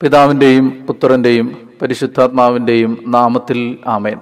പിതാവിന്റെയും 0.00 0.86
പുത്രന്റെയും 0.86 1.68
പരിശുദ്ധാത്മാവിന്റെയും 1.82 3.04
നാമത്തിൽ 3.06 3.78
ആമേൻ. 3.86 4.18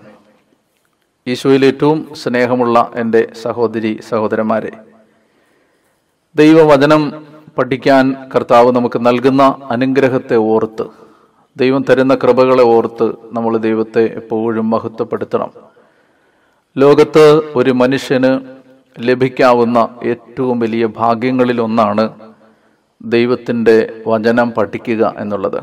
ഈശോയിൽ 1.26 1.64
ഏറ്റവും 1.64 2.14
സ്നേഹമുള്ള 2.14 2.90
എന്റെ 2.94 3.28
സഹോദരി 3.42 4.00
സഹോദരന്മാരെ 4.08 4.72
ദൈവവചനം 6.36 7.26
പഠിക്കാൻ 7.58 8.14
കർത്താവ് 8.34 8.72
നമുക്ക് 8.72 9.06
നൽകുന്ന 9.06 9.42
അനുഗ്രഹത്തെ 9.70 10.36
ഓർത്ത് 10.36 10.86
ദൈവം 11.56 11.84
തരുന്ന 11.90 12.14
കൃപകളെ 12.14 12.62
ഓർത്ത് 12.62 13.14
നമ്മൾ 13.32 13.56
ദൈവത്തെ 13.56 14.04
എപ്പോഴും 14.14 14.70
മഹത്വപ്പെടുത്തണം. 14.70 15.50
ലോകത്ത് 16.78 17.40
ഒരു 17.54 17.70
മനുഷ്യന് 17.70 18.40
ലഭിക്കാവുന്ന 19.00 19.88
ഏറ്റവും 20.04 20.58
വലിയ 20.58 20.86
ഭാഗ്യങ്ങളിൽ 20.86 21.60
ഒന്നാണ് 21.60 22.33
ദൈവത്തിന്റെ 23.02 24.02
വചനം 24.06 24.50
പഠിക്കുക 24.50 25.14
എന്നുള്ളത്. 25.18 25.62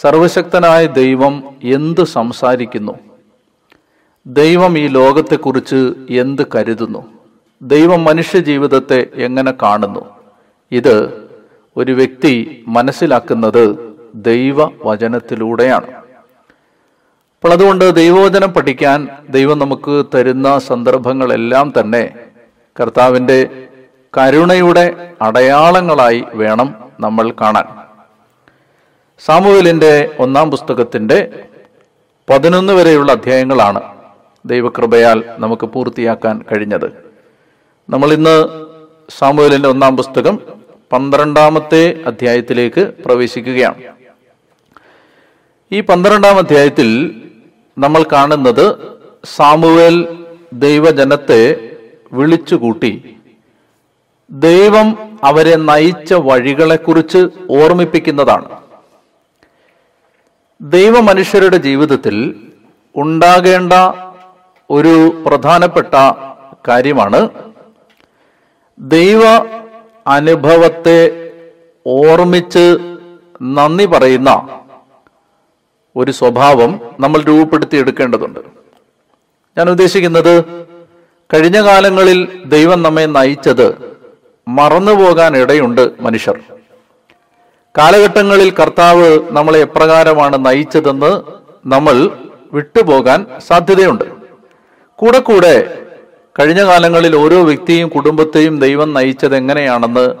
സർവശക്തനായ 0.00 0.86
ദൈവം 0.86 1.44
എന്ത് 1.64 2.04
സംസാരിക്കുന്നു? 2.04 2.92
ദൈവം 4.26 4.78
ഈ 4.78 4.88
ലോകത്തെക്കുറിച്ച് 4.88 5.92
എന്ത് 6.10 6.42
കരുതുന്നു? 6.54 7.12
ദൈവം 7.62 8.04
മനുഷ്യ 8.04 8.38
ജീവിതത്തെ 8.38 9.06
എങ്ങനെ 9.14 9.54
കാണുന്നു? 9.62 10.10
ഇത് 10.72 11.24
ഒരു 11.76 11.92
വ്യക്തി 11.92 12.64
മനസ്സിലാക്കുന്നത് 12.68 13.94
ദൈവവചനത്തിലൂടെയാണ്. 14.14 15.90
അപ്പോൾ 17.34 17.52
അതുകൊണ്ട് 17.52 17.94
ദൈവവചനം 17.94 18.52
പഠിക്കാൻ 18.52 19.08
ദൈവം 19.28 19.58
നമുക്ക് 19.58 20.04
തരുന്ന 20.14 20.58
സന്ദർഭങ്ങളെല്ലാം 20.58 21.72
തന്നെ 21.80 22.14
കർത്താവിന്റെ 22.80 23.68
കരുണയുടെ 24.16 25.12
അടയാളങ്ങളായി 25.22 26.24
വേണം 26.34 26.92
നമ്മൾ 27.00 27.30
കാണാൻ. 27.30 27.64
സാമുവേലിന്റെ 29.18 30.10
ഒന്നാം 30.18 30.50
പുസ്തകത്തിന്റെ 30.50 31.44
പതിനൊന്ന് 32.30 32.72
വരെയുള്ള 32.72 33.12
അധ്യായങ്ങളാണ് 33.12 33.80
ദൈവകൃപയാൽ 34.46 35.24
നമുക്ക് 35.38 35.66
പൂർത്തിയാക്കാൻ 35.66 36.44
കഴിഞ്ഞത്. 36.52 37.12
നമ്മളിന്ന് 37.90 38.64
ഇന്ന് 39.54 39.68
ഒന്നാം 39.68 39.96
പുസ്തകം 39.96 40.38
പന്ത്രണ്ടാമത്തെ 40.92 42.00
അധ്യായത്തിലേക്ക് 42.06 42.92
പ്രവേശിക്കുകയാണ്. 43.06 43.82
ഈ 45.72 45.80
പന്ത്രണ്ടാം 45.80 46.38
അധ്യായത്തിൽ 46.38 47.20
നമ്മൾ 47.78 48.04
കാണുന്നത് 48.12 48.76
സാമുവേൽ 49.24 50.24
ദൈവജനത്തെ 50.52 51.70
വിളിച്ചുകൂട്ടി 52.12 53.13
ദൈവം 54.34 55.18
അവരെ 55.24 55.56
നയിച്ച 55.56 56.14
വഴികളെക്കുറിച്ച് 56.14 57.18
ഓർമ്മിപ്പിക്കുന്നതാണ്. 57.50 58.60
ദൈവ 60.60 61.00
മനുഷ്യരുടെ 61.00 61.56
ജീവിതത്തിൽ 61.56 62.34
ഉണ്ടാകേണ്ട 62.96 63.72
ഒരു 64.70 65.22
പ്രധാനപ്പെട്ട 65.26 65.94
കാര്യമാണ് 66.68 67.28
ദൈവ 68.78 69.22
അനുഭവത്തെ 70.06 71.30
ഓർമ്മിച്ച് 71.86 72.78
നന്ദി 73.42 73.86
പറയുന്ന 73.86 74.60
ഒരു 75.96 76.10
സ്വഭാവം 76.10 76.80
നമ്മൾ 77.00 77.20
രൂപപ്പെടുത്തിയെടുക്കേണ്ടതുണ്ട് 77.20 78.40
ഞാൻ 79.58 79.70
ഉദ്ദേശിക്കുന്നത് 79.70 80.44
കഴിഞ്ഞ 81.34 81.64
കാലങ്ങളിൽ 81.64 82.42
ദൈവം 82.46 82.82
നമ്മെ 82.82 83.06
നയിച്ചത് 83.06 83.93
മറന്നുപോകാൻ 84.48 85.36
ഇടയുണ്ട് 85.36 85.90
മനുഷ്യർ. 86.00 86.40
കാലഘട്ടങ്ങളിൽ 87.78 88.50
കർത്താവ് 88.50 89.18
നമ്മളെ 89.30 89.58
എപ്രകാരമാണ് 89.58 90.46
നയിച്ചതെന്ന് 90.46 91.22
നമ്മൾ 91.66 92.10
വിട്ടുപോകാൻ 92.52 93.26
സാധ്യതയുണ്ട്. 93.48 94.04
കൂടെ 94.94 95.18
കൂടെ 95.18 95.54
കഴിഞ്ഞ 96.38 96.64
കാലങ്ങളിൽ 96.64 97.16
ഓരോ 97.16 97.42
വ്യക്തിയും 97.42 97.88
കുടുംബത്തെയും 97.88 98.60
ദൈവം 98.60 98.94
നയിച്ചത് 98.94 99.36
എങ്ങനെയാണെന്ന് 99.36 100.14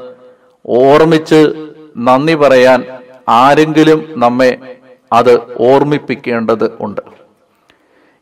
ഓർമ്മിച്ച് 0.66 1.70
നന്ദി 1.96 2.34
പറയാൻ 2.34 2.84
ആരെങ്കിലും 3.28 4.14
നമ്മെ 4.16 4.76
അത് 5.12 5.40
ഓർമ്മിപ്പിക്കേണ്ടത് 5.60 6.72
ഉണ്ട്. 6.80 7.00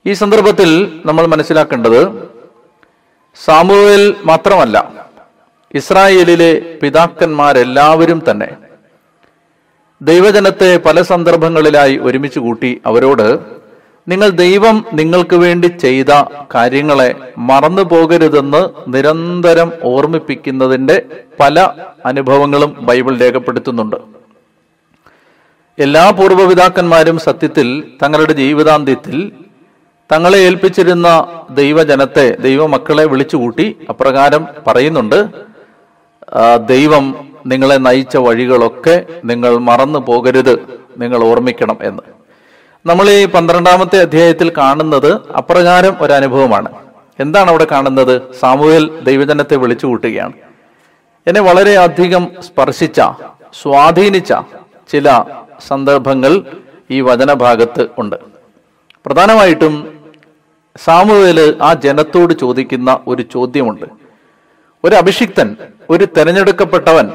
ഈ 0.06 0.12
സന്ദർഭത്തിൽ 0.12 1.00
നമ്മൾ 1.06 1.26
മനസ്സിലാക്കേണ്ടത് 1.26 2.30
സാമുവേൽ 3.44 4.16
മാത്രമല്ല 4.24 5.02
ഇസ്രായേലിലെ 5.74 6.78
പിതാക്കന്മാരെല്ലാവരും 6.82 8.22
തന്നെ 8.30 8.48
ദൈവജനത്തെ 10.02 10.76
പല 10.76 11.02
സന്ദർഭങ്ങളിലായി 11.02 11.96
ഒരുമിച്ച് 11.96 12.38
കൂട്ടി 12.38 12.80
അവരോട് 12.86 13.38
നിങ്ങൾ 14.08 14.28
ദൈവം 14.28 14.84
നിങ്ങൾക്ക് 14.92 15.36
വേണ്ടി 15.36 15.66
ചെയ്ത 15.66 16.24
കാര്യങ്ങളെ 16.54 17.14
മറന്നു 17.38 17.82
പോകരുതെന്ന് 17.82 18.68
നിരന്തരം 18.88 19.72
ഓർമ്മിപ്പിക്കുന്നതിന്റെ 19.82 21.02
പല 21.40 21.68
അനുഭവങ്ങളും 22.06 22.76
ബൈബിൾ 22.80 23.18
രേഖപ്പെടുത്തുന്നുണ്ട്. 23.18 23.96
എല്ലാ 25.78 26.10
പൂർവപിതാക്കന്മാരും 26.10 27.18
സത്യത്തിൽ 27.18 27.84
തങ്ങളുടെ 28.02 28.32
ജീവിതാന്ത്യത്തിൽ 28.32 29.32
തങ്ങളെ 30.12 30.38
ഏൽപ്പിച്ചിരുന്ന 30.38 31.26
ദൈവജനത്തെ 31.50 32.36
ദൈവമക്കളെ 32.40 33.04
വിളിച്ചുകൂട്ടി 33.04 33.76
അപ്രകാരം 33.88 34.46
പറയുന്നുണ്ട് 34.66 35.51
ദൈവം 36.56 37.28
നിങ്ങളെ 37.46 37.74
നയിച്ച 37.74 38.16
വഴികളൊക്കെ 38.16 39.06
നിങ്ങൾ 39.24 39.56
മറന്നു 39.56 39.98
പോകരുത്. 39.98 40.80
നിങ്ങൾ 40.98 41.24
ഓർമ്മിക്കണം 41.24 41.78
എന്ന്. 41.82 42.02
നമ്മൾ 42.86 43.10
ഈ 43.10 43.26
പന്ത്രണ്ടാമത്തെ 43.26 43.98
അധ്യായത്തിൽ 44.00 44.52
കാണുന്നത് 44.56 45.32
അപ്രകാരം 45.36 45.96
ഒരു 46.00 46.12
അനുഭവമാണ് 46.12 46.68
എന്താണ് 47.20 47.50
അവിടെ 47.50 47.66
കാണുന്നത്? 47.70 48.22
സാമൂഹ്യൽ 48.40 49.00
ദൈവജനത്തെ 49.02 49.56
വിളിച്ചു 49.56 49.86
കൂട്ടുകയാണ്. 49.86 50.32
എന്നെ 51.26 51.40
വളരെയധികം 51.40 52.28
സ്പർശിച്ച 52.40 53.00
സ്വാധീനിച്ച 53.62 54.34
ചില 54.92 55.24
സന്ദർഭങ്ങൾ 55.68 56.42
ഈ 56.90 57.00
വചനഭാഗത്ത് 57.00 57.88
ഉണ്ട്. 57.98 58.16
പ്രധാനമായിട്ടും 59.06 59.98
സാമുവേൽ 60.84 61.58
ആ 61.62 61.72
ജനത്തോട് 61.72 62.34
ചോദിക്കുന്ന 62.40 62.98
ഒരു 63.06 63.22
ചോദ്യമുണ്ട്. 63.22 64.01
ഒരു 64.84 64.96
അഭിഷിക്തൻ 64.96 65.56
ഒരു 65.90 66.04
തെരഞ്ഞെടുക്കപ്പെട്ടവൻ 66.16 67.10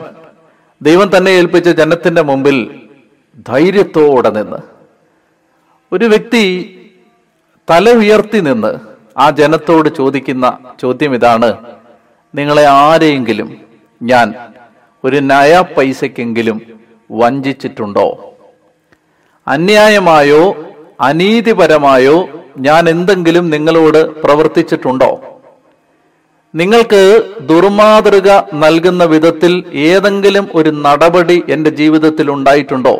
ദൈവം 0.81 1.17
തന്നെ 1.17 1.31
ഏൽപ്പിച്ച 1.31 1.69
ജനത്തിന്റെ 1.69 2.21
മുമ്പിൽ 2.21 2.57
ധൈര്യത്തോടെ 3.45 4.29
നിന്ന് 4.29 4.57
ഒരു 5.91 6.05
വ്യക്തി 6.05 6.43
തല 7.69 7.89
ഉയർത്തി 7.91 8.41
നിന്ന് 8.41 8.71
ആ 9.17 9.29
ജനത്തോട് 9.29 9.89
ചോദിക്കുന്ന 9.89 10.59
ചോദ്യം 10.81 11.13
ഇതാണ് 11.13 11.57
നിങ്ങളെ 12.35 12.65
ആരെയെങ്കിലും 12.65 13.49
ഞാൻ 14.01 14.27
ഒരു 15.03 15.19
നയ 15.19 15.63
പൈസക്കെങ്കിലും 15.77 16.57
വഞ്ചിച്ചിട്ടുണ്ടോ? 17.11 18.35
അന്യായമായോ 19.47 20.41
അനീതിപരമായോ 21.01 22.27
ഞാൻ 22.57 22.89
എന്തെങ്കിലും 22.89 23.49
നിങ്ങളോട് 23.49 24.21
പ്രവർത്തിച്ചിട്ടുണ്ടോ? 24.21 25.26
നിങ്ങൾക്ക് 26.59 27.01
ദുർമാതൃക 27.41 28.29
നൽകുന്ന 28.53 29.03
വിധത്തിൽ 29.03 29.63
ഏതെങ്കിലും 29.73 30.49
ഒരു 30.55 30.69
നടപടി 30.69 31.43
എന്റെ 31.49 31.69
ജീവിതത്തിൽ 31.69 32.31
ഉണ്ടായിട്ടുണ്ടോ? 32.31 32.93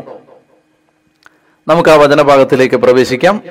നമുക്ക് 1.67 1.89
ആ 1.89 1.95
വചനഭാഗത്തിലേക്ക് 1.95 2.75
പ്രവേശിക്കാം. 2.75 3.43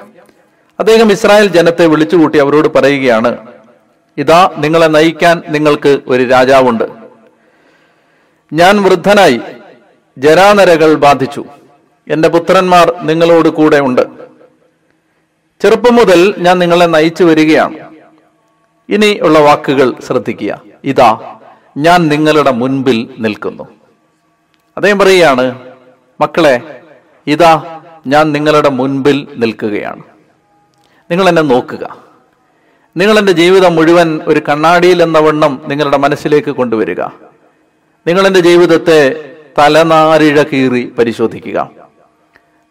അദ്ദേഹം 0.81 1.13
ഇസ്രായേൽ 1.13 1.47
ജനത്തെ 1.47 1.87
വിളിച്ചുകൂട്ടി 1.87 2.39
അവരോട് 2.39 2.69
പറയുകയാണ് 2.69 3.47
ഇതാ 4.19 4.51
നിങ്ങളെ 4.59 4.87
നയിക്കാൻ 4.87 5.43
നിങ്ങൾക്ക് 5.49 5.99
ഒരു 6.07 6.23
രാജാവുണ്ട്. 6.23 6.85
ഞാൻ 8.53 8.83
വൃദ്ധനായി 8.83 9.41
ജരാനരകൾ 10.19 10.95
ബാധിച്ചു. 10.95 11.45
എന്റെ 12.09 12.29
പുത്രന്മാർ 12.29 12.95
നിങ്ങളോട് 13.03 13.49
കൂടെ 13.49 13.81
ഉണ്ട്. 13.81 14.03
ചെറുപ്പം 15.61 15.97
മുതൽ 15.97 16.35
ഞാൻ 16.39 16.59
നിങ്ങളെ 16.59 16.85
നയിച്ചു 16.85 17.25
വരികയാണ്. 17.25 17.86
ഇനി 18.89 19.19
ഉള്ള 19.23 19.39
വാക്കുകൾ 19.39 19.95
ശ്രദ്ധിക്കുക. 20.07 20.63
ഇതാ 20.85 21.39
ഞാൻ 21.77 22.09
നിങ്ങളുടെ 22.09 22.51
മുൻപിൽ 22.51 23.15
നിൽക്കുന്നു. 23.19 23.63
അദ്ദേഹം 24.77 24.99
പറയുകയാണ് 24.99 25.59
മക്കളെ 26.21 26.81
ഇതാ 27.27 27.83
ഞാൻ 28.07 28.33
നിങ്ങളുടെ 28.33 28.69
മുൻപിൽ 28.69 29.29
നിൽക്കുകയാണ്. 29.37 30.03
നിങ്ങൾ 31.11 31.29
എന്നെ 31.29 31.43
നോക്കുക. 31.43 31.97
നിങ്ങൾ 32.97 33.19
എന്റെ 33.19 33.33
ജീവിതം 33.33 33.77
മുഴുവൻ 33.77 34.21
ഒരു 34.27 34.43
കണ്ണാടിയിൽ 34.49 35.03
എന്ന 35.03 35.19
വണ്ണം 35.19 35.63
നിങ്ങളുടെ 35.69 35.97
മനസ്സിലേക്ക് 35.97 36.51
കൊണ്ടുവരിക. 36.51 37.01
നിങ്ങൾ 38.07 38.27
എന്റെ 38.27 38.41
ജീവിതത്തെ 38.41 39.35
തലനാരിഴ 39.59 40.43
കീറി 40.43 40.93
പരിശോധിക്കുക. 40.99 41.71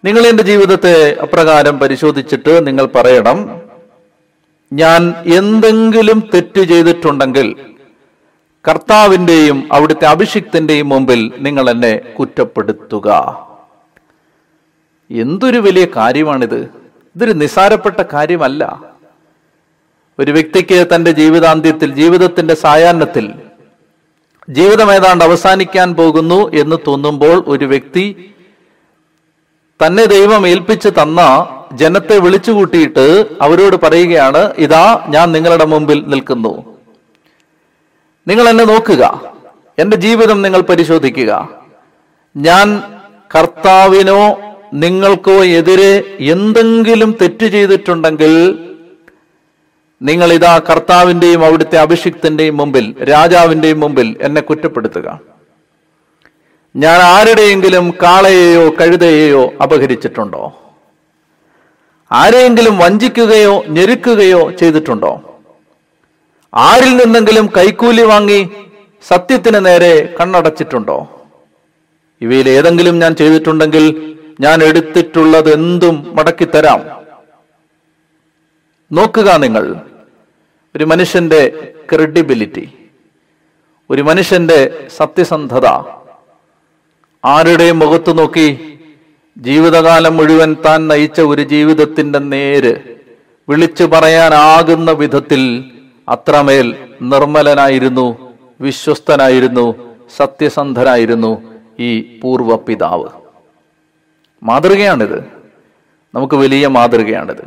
നിങ്ങൾ 0.06 0.28
എന്റെ 0.28 0.44
ജീവിതത്തെ 0.44 1.18
അപ്രകാരം 1.22 1.80
പരിശോധിച്ചിട്ട് 1.80 2.68
നിങ്ങൾ 2.68 2.86
പറയണം 2.86 3.65
ഞാൻ 4.74 5.14
എന്തെങ്കിലും 5.26 6.30
തെറ്റ് 6.34 6.62
ചെയ്തിട്ടുണ്ടെങ്കിൽ 6.62 7.56
കർത്താവിന്റെയും 8.68 9.70
അവിടുത്തെ 9.72 10.06
അഭിഷിക്തന്റെയും 10.06 10.90
മുമ്പിൽ 10.90 11.34
നിങ്ങൾ 11.38 11.70
എന്നെ 11.70 11.98
കുറ്റപ്പെടുത്തുക. 11.98 13.10
എന്തൊരു 15.12 15.58
വലിയ 15.58 15.88
കാര്യമാണിത്. 15.96 16.62
ഇതൊരു 17.16 17.32
നിസാരപ്പെട്ട 17.32 18.04
കാര്യമല്ല. 18.14 18.82
ഒരു 20.20 20.32
വ്യക്തിക്ക് 20.32 20.88
തന്റെ 20.96 21.12
ജീവിതാന്ത്യത്തിൽ 21.12 21.94
ജീവിതത്തിന്റെ 21.94 22.56
സായാഹ്നത്തിൽ 22.56 23.34
ജീവിതം 24.50 24.92
ഏതാണ്ട് 24.92 25.24
അവസാനിക്കാൻ 25.24 25.96
പോകുന്നു 25.96 26.52
എന്ന് 26.54 26.76
തോന്നുമ്പോൾ 26.88 27.44
ഒരു 27.48 27.66
വ്യക്തി 27.66 28.32
തന്നെ 29.86 30.06
ദൈവം 30.06 30.48
ഏൽപ്പിച്ച് 30.48 30.90
തന്ന 30.90 31.22
ജനത്തെ 31.74 32.18
വിളിച്ചുകൂട്ടിയിട്ട് 32.18 33.26
അവരോട് 33.42 33.76
പറയുകയാണ് 33.76 34.54
ഇതാ 34.58 35.06
ഞാൻ 35.10 35.32
നിങ്ങളുടെ 35.32 35.66
മുമ്പിൽ 35.66 36.04
നിൽക്കുന്നു. 36.08 36.78
നിങ്ങൾ 38.28 38.50
എന്നെ 38.50 38.64
നോക്കുക. 38.64 39.22
എന്റെ 39.80 39.98
ജീവിതം 39.98 40.42
നിങ്ങൾ 40.42 40.62
പരിശോധിക്കുക. 40.62 41.50
ഞാൻ 42.38 42.84
കർത്താവിനോ 43.36 44.40
നിങ്ങൾക്കോ 44.74 45.32
എതിരെ 45.32 46.18
എന്തെങ്കിലും 46.20 47.18
തെറ്റ് 47.22 47.46
ചെയ്തിട്ടുണ്ടെങ്കിൽ 47.46 48.60
നിങ്ങൾ 50.02 50.34
ഇതാ 50.34 50.58
കർത്താവിന്റെയും 50.58 51.46
അവിടുത്തെ 51.46 51.78
അഭിഷിക്തന്റെയും 51.78 52.58
മുമ്പിൽ 52.58 53.04
രാജാവിന്റെയും 53.04 53.80
മുമ്പിൽ 53.80 54.16
എന്നെ 54.22 54.42
കുറ്റപ്പെടുത്തുക. 54.42 55.20
ഞാൻ 56.76 57.02
ആരുടെയെങ്കിലും 57.02 57.94
കാളയെയോ 58.04 58.70
കഴുതയെയോ 58.70 59.54
അപഹരിച്ചിട്ടുണ്ടോ? 59.64 60.54
ആരെയെങ്കിലും 62.12 62.78
വഞ്ചിക്കുകയോ 62.78 63.63
ഞെരുക്കുകയോ 63.68 64.52
ചെയ്തിട്ടുണ്ടോ? 64.52 65.40
ആരിൽ 66.54 66.98
നിന്നെങ്കിലും 66.98 67.50
കൈക്കൂലി 67.57 68.02
വാങ്ങി 68.02 68.50
സത്യത്തിന് 69.07 69.66
നേരെ 69.66 70.16
കണ്ണടച്ചിട്ടുണ്ടോ? 70.22 71.25
ഇവയിൽ 72.22 72.50
ഏതെങ്കിലും 72.50 73.00
ഞാൻ 73.00 73.16
ചെയ്തിട്ടുണ്ടെങ്കിൽ 73.16 74.18
ഞാൻ 74.40 74.63
എടുത്തിട്ടുള്ളത് 74.63 75.54
എന്തും 75.54 76.16
മടക്കിത്തരാം 76.16 76.81
നോക്കുക 78.92 79.36
നിങ്ങൾ. 79.36 79.75
ഒരു 80.75 80.84
മനുഷ്യന്റെ 80.84 81.74
ക്രെഡിബിലിറ്റി 81.94 82.69
ഒരു 83.90 84.02
മനുഷ്യന്റെ 84.02 84.88
സത്യസന്ധത. 84.98 85.68
ആരുടെയും 87.25 87.80
മുഖത്ത് 87.80 88.18
നോക്കി 88.18 88.75
ജീവിതകാലം 89.38 90.18
മുഴുവൻ 90.18 90.56
താൻ 90.66 90.88
നയിച്ച 90.88 91.22
ഒരു 91.22 91.42
ജീവിതത്തിന്റെ 91.42 92.20
നേര് 92.20 92.76
വിളിച്ചു 93.50 93.84
പറയാനാകുന്ന 93.84 94.92
വിധത്തിൽ 94.92 95.64
അത്രമേൽ 96.10 96.76
നിർമ്മലനായിരുന്നു 97.02 98.36
വിശ്വസ്തനായിരുന്നു 98.62 99.96
സത്യസന്ധനായിരുന്നു 100.18 101.42
ഈ 101.80 102.20
പൂർവ 102.24 102.56
പിതാവ് 102.56 103.10
മാതൃകയാണിത്. 104.44 105.20
നമുക്ക് 106.16 106.36
വലിയ 106.36 106.68
മാതൃകയാണിത്. 106.68 107.44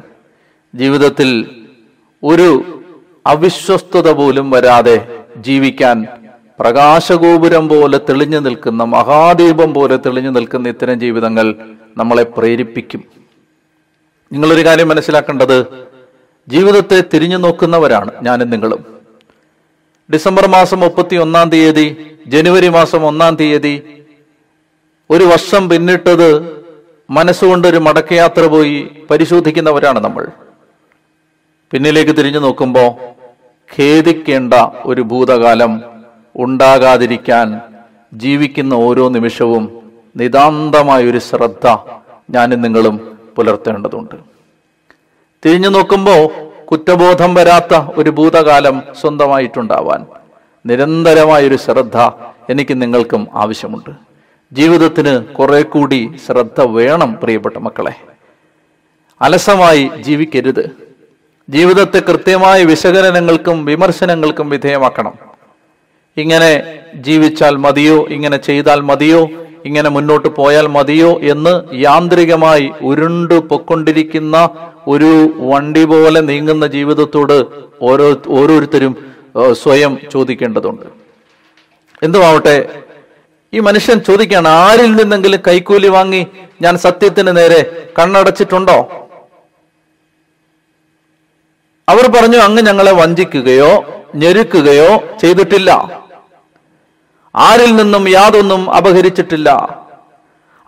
ജീവിതത്തിൽ 0.74 1.50
ഒരു 2.24 2.80
അവിശ്വസ്തത 3.26 4.12
പോലും 4.12 4.50
വരാതെ 4.50 5.18
ജീവിക്കാൻ 5.36 6.06
പ്രകാശഗോപുരം 6.60 7.68
പോലെ 7.68 7.98
തെളിഞ്ഞു 7.98 8.38
നിൽക്കുന്ന 8.38 8.84
മഹാദീപം 8.84 9.74
പോലെ 9.74 9.96
തെളിഞ്ഞു 9.96 10.30
നിൽക്കുന്ന 10.30 10.68
ഇത്തരം 10.68 11.00
ജീവിതങ്ങൾ 11.00 11.54
നമ്മളെ 11.98 12.22
പ്രേരിപ്പിക്കും. 12.22 13.02
നിങ്ങളൊരു 14.32 14.64
കാര്യം 14.66 14.88
മനസ്സിലാക്കേണ്ടത് 14.88 15.58
ജീവിതത്തെ 16.48 17.02
തിരിഞ്ഞു 17.14 17.36
നോക്കുന്നവരാണ് 17.36 18.10
ഞാനും 18.22 18.50
നിങ്ങളും. 18.50 18.84
ഡിസംബർ 20.12 20.46
മാസം 20.46 20.80
മുപ്പത്തി 20.80 21.16
ഒന്നാം 21.16 21.50
തീയതി 21.50 22.16
ജനുവരി 22.26 22.68
മാസം 22.68 23.06
ഒന്നാം 23.06 23.34
തീയതി 23.36 24.04
ഒരു 25.10 25.24
വർഷം 25.24 25.68
പിന്നിട്ടത് 25.68 26.28
മനസ്സുകൊണ്ട് 27.10 27.68
ഒരു 27.68 27.76
മടക്കയാത്ര 27.76 28.46
പോയി 28.46 28.90
പരിശോധിക്കുന്നവരാണ് 29.10 30.00
നമ്മൾ. 30.04 30.26
പിന്നിലേക്ക് 31.72 32.16
തിരിഞ്ഞു 32.16 32.38
നോക്കുമ്പോൾ 32.38 32.90
ഖേദിക്കേണ്ട 33.76 34.54
ഒരു 34.84 35.00
ഭൂതകാലം 35.00 35.72
ഉണ്ടാകാതിരിക്കാൻ 36.36 37.60
ജീവിക്കുന്ന 38.14 38.74
ഓരോ 38.74 39.08
നിമിഷവും 39.08 39.64
നിതാന്തമായ 40.18 41.04
ഒരു 41.04 41.18
ശ്രദ്ധ 41.18 41.66
ഞാൻ 42.30 42.50
നിങ്ങളും 42.50 43.18
പുലർത്തേണ്ടതുണ്ട്. 43.36 44.14
തിരിഞ്ഞു 45.44 45.68
നോക്കുമ്പോൾ 45.68 46.48
കുറ്റബോധം 46.64 47.34
വരാത്ത 47.34 47.74
ഒരു 47.96 48.10
ഭൂതകാലം 48.10 48.82
സ്വന്തമായിട്ടുണ്ടാവാൻ 49.00 50.06
നിരന്തരമായൊരു 50.66 51.56
ശ്രദ്ധ 51.56 51.96
എനിക്ക് 52.50 52.82
നിങ്ങൾക്കും 52.82 53.26
ആവശ്യമുണ്ട്. 53.34 53.90
ജീവിതത്തിന് 54.52 55.24
കുറെ 55.24 55.62
കൂടി 55.62 56.12
ശ്രദ്ധ 56.26 56.60
വേണം 56.60 57.18
പ്രിയപ്പെട്ട 57.22 57.56
മക്കളെ. 57.58 57.94
അലസമായി 59.22 59.90
ജീവിക്കരുത്. 60.00 60.76
ജീവിതത്തെ 61.50 61.98
കൃത്യമായ 61.98 62.64
വിശകലനങ്ങൾക്കും 62.64 63.64
വിമർശനങ്ങൾക്കും 63.64 64.50
വിധേയമാക്കണം. 64.50 65.12
ഇങ്ങനെ 66.16 66.78
ജീവിച്ചാൽ 66.94 67.56
മതിയോ 67.56 68.06
ഇങ്ങനെ 68.08 68.36
ചെയ്താൽ 68.36 68.80
മതിയോ 68.80 69.28
ഇങ്ങനെ 69.68 69.90
മുന്നോട്ട് 69.96 70.28
പോയാൽ 70.38 70.66
മതിയോ 70.76 71.10
എന്ന് 71.32 71.52
യാന്ത്രികമായി 71.84 72.66
ഉരുണ്ടു 72.90 73.36
പൊക്കൊണ്ടിരിക്കുന്ന 73.50 74.36
ഒരു 74.94 75.10
വണ്ടി 75.50 75.84
പോലെ 75.92 76.20
നീങ്ങുന്ന 76.28 76.66
ജീവിതത്തോട് 76.76 77.36
ഓരോ 77.88 78.08
ഓരോരുത്തരും 78.38 78.94
സ്വയം 79.62 79.92
ചോദിക്കേണ്ടതുണ്ട്. 80.12 80.86
എന്തുമാവട്ടെ 82.06 82.56
ഈ 83.52 83.58
മനുഷ്യൻ 83.66 83.98
ചോദിക്കാണ് 84.08 84.48
ആരിൽ 84.62 84.90
നിന്നെങ്കിലും 85.00 85.40
കൈക്കൂലി 85.48 85.90
വാങ്ങി 85.96 86.22
ഞാൻ 86.64 86.74
സത്യത്തിന് 86.84 87.32
നേരെ 87.36 87.60
കണ്ണടച്ചിട്ടുണ്ടോ? 87.98 88.78
അവർ 91.88 92.06
പറഞ്ഞു 92.16 92.38
അങ്ങ് 92.46 92.62
ഞങ്ങളെ 92.68 92.92
വഞ്ചിക്കുകയോ 93.00 93.70
ഞെരുക്കുകയോ 94.22 94.90
ചെയ്തിട്ടില്ല. 95.22 95.70
ആരിൽ 97.38 97.76
നിന്നും 97.76 98.08
യാതൊന്നും 98.08 98.74
അപഹരിച്ചിട്ടില്ല. 98.74 99.78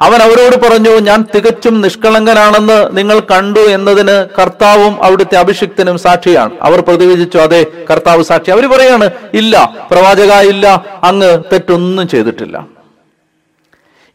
അവൻ 0.00 0.22
അവരോട് 0.22 0.56
പറഞ്ഞു 0.62 0.90
ഞാൻ 0.90 1.24
തികച്ചും 1.34 1.80
നിഷ്കളങ്കനാണെന്ന് 1.80 2.96
നിങ്ങൾ 2.96 3.20
കണ്ടു 3.20 3.60
എന്നതിന് 3.60 4.26
കർത്താവും 4.38 5.04
അവിടുത്തെ 5.04 5.36
അഭിഷിക്തനും 5.38 5.98
സാക്ഷിയാണ്. 5.98 6.54
അവർ 6.62 6.80
പ്രതിവിധിച്ചു 6.80 7.38
അതെ 7.38 7.66
കർത്താവ് 7.90 8.22
സാക്ഷി. 8.22 8.50
അവർ 8.50 8.66
പറയാണ് 8.66 9.10
ഇല്ല 9.34 9.86
പ്രവാചക 9.90 10.32
ഇല്ല 10.52 10.66
അങ്ങ് 11.04 11.42
തെറ്റൊന്നും 11.52 12.08
ചെയ്തിട്ടില്ല. 12.08 12.56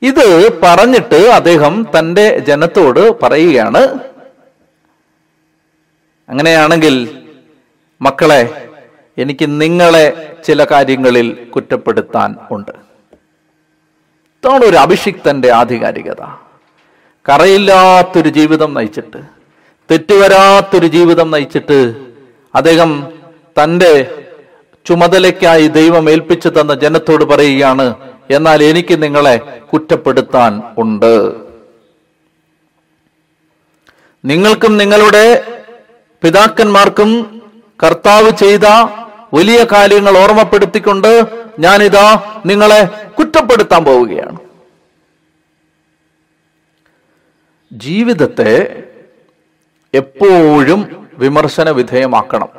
ഇത് 0.02 0.52
പറഞ്ഞിട്ട് 0.64 1.16
അദ്ദേഹം 1.16 1.88
തന്റെ 2.00 2.40
ജനത്തോട് 2.40 3.22
പറയുകയാണ് 3.24 4.00
അങ്ങനെയാണെങ്കിൽ 6.30 6.96
മക്കളെ 8.02 8.65
എനിക്ക് 9.18 9.46
നിങ്ങളെ 9.62 10.36
ചില 10.46 10.64
കാര്യങ്ങളിൽ 10.64 11.44
കുറ്റപ്പെടുത്താൻ 11.56 12.36
ഉണ്ട്. 12.52 12.72
ഇതാണ് 14.36 14.66
ഒരു 14.66 14.78
അഭിഷിക്തന്റെ 14.78 15.52
ആധികാരികത. 15.52 16.22
കറയില്ലാത്തൊരു 17.30 18.30
ജീവിതം 18.30 18.74
നയിച്ചിട്ട് 18.74 19.22
തെറ്റുവരാത്തൊരു 19.92 20.88
ജീവിതം 20.88 21.32
നയിച്ചിട്ട് 21.32 21.96
അദ്ദേഹം 22.56 23.14
തന്റെ 23.64 24.24
ചുമതലയ്ക്കായി 24.86 25.68
ദൈവം 25.68 26.10
ഏൽപ്പിച്ചു 26.10 26.50
തന്ന 26.50 26.74
ജനത്തോട് 26.74 27.24
പറയുകയാണ് 27.24 27.96
എന്നാൽ 28.32 28.64
എനിക്ക് 28.64 29.04
നിങ്ങളെ 29.04 29.62
കുറ്റപ്പെടുത്താൻ 29.74 30.62
ഉണ്ട്. 30.78 31.36
നിങ്ങൾക്കും 34.26 34.78
നിങ്ങളുടെ 34.78 35.26
പിതാക്കന്മാർക്കും 36.24 37.42
കർത്താവ് 37.84 38.32
ചെയ്ത 38.32 38.68
വലിയ 39.36 39.64
കാര്യങ്ങൾ 39.64 40.18
ഓർമ്മപ്പെടുത്തിക്കൊണ്ട് 40.18 41.46
ഞാനിതാ 41.60 42.34
നിങ്ങളെ 42.46 43.12
കുറ്റപ്പെടുത്താൻ 43.20 43.86
പോവുകയാണ്. 43.86 44.40
ജീവിതത്തെ 47.74 48.84
എപ്പോഴും 49.94 51.10
വിമർശന 51.14 51.70
വിധേയമാക്കണം. 51.70 52.50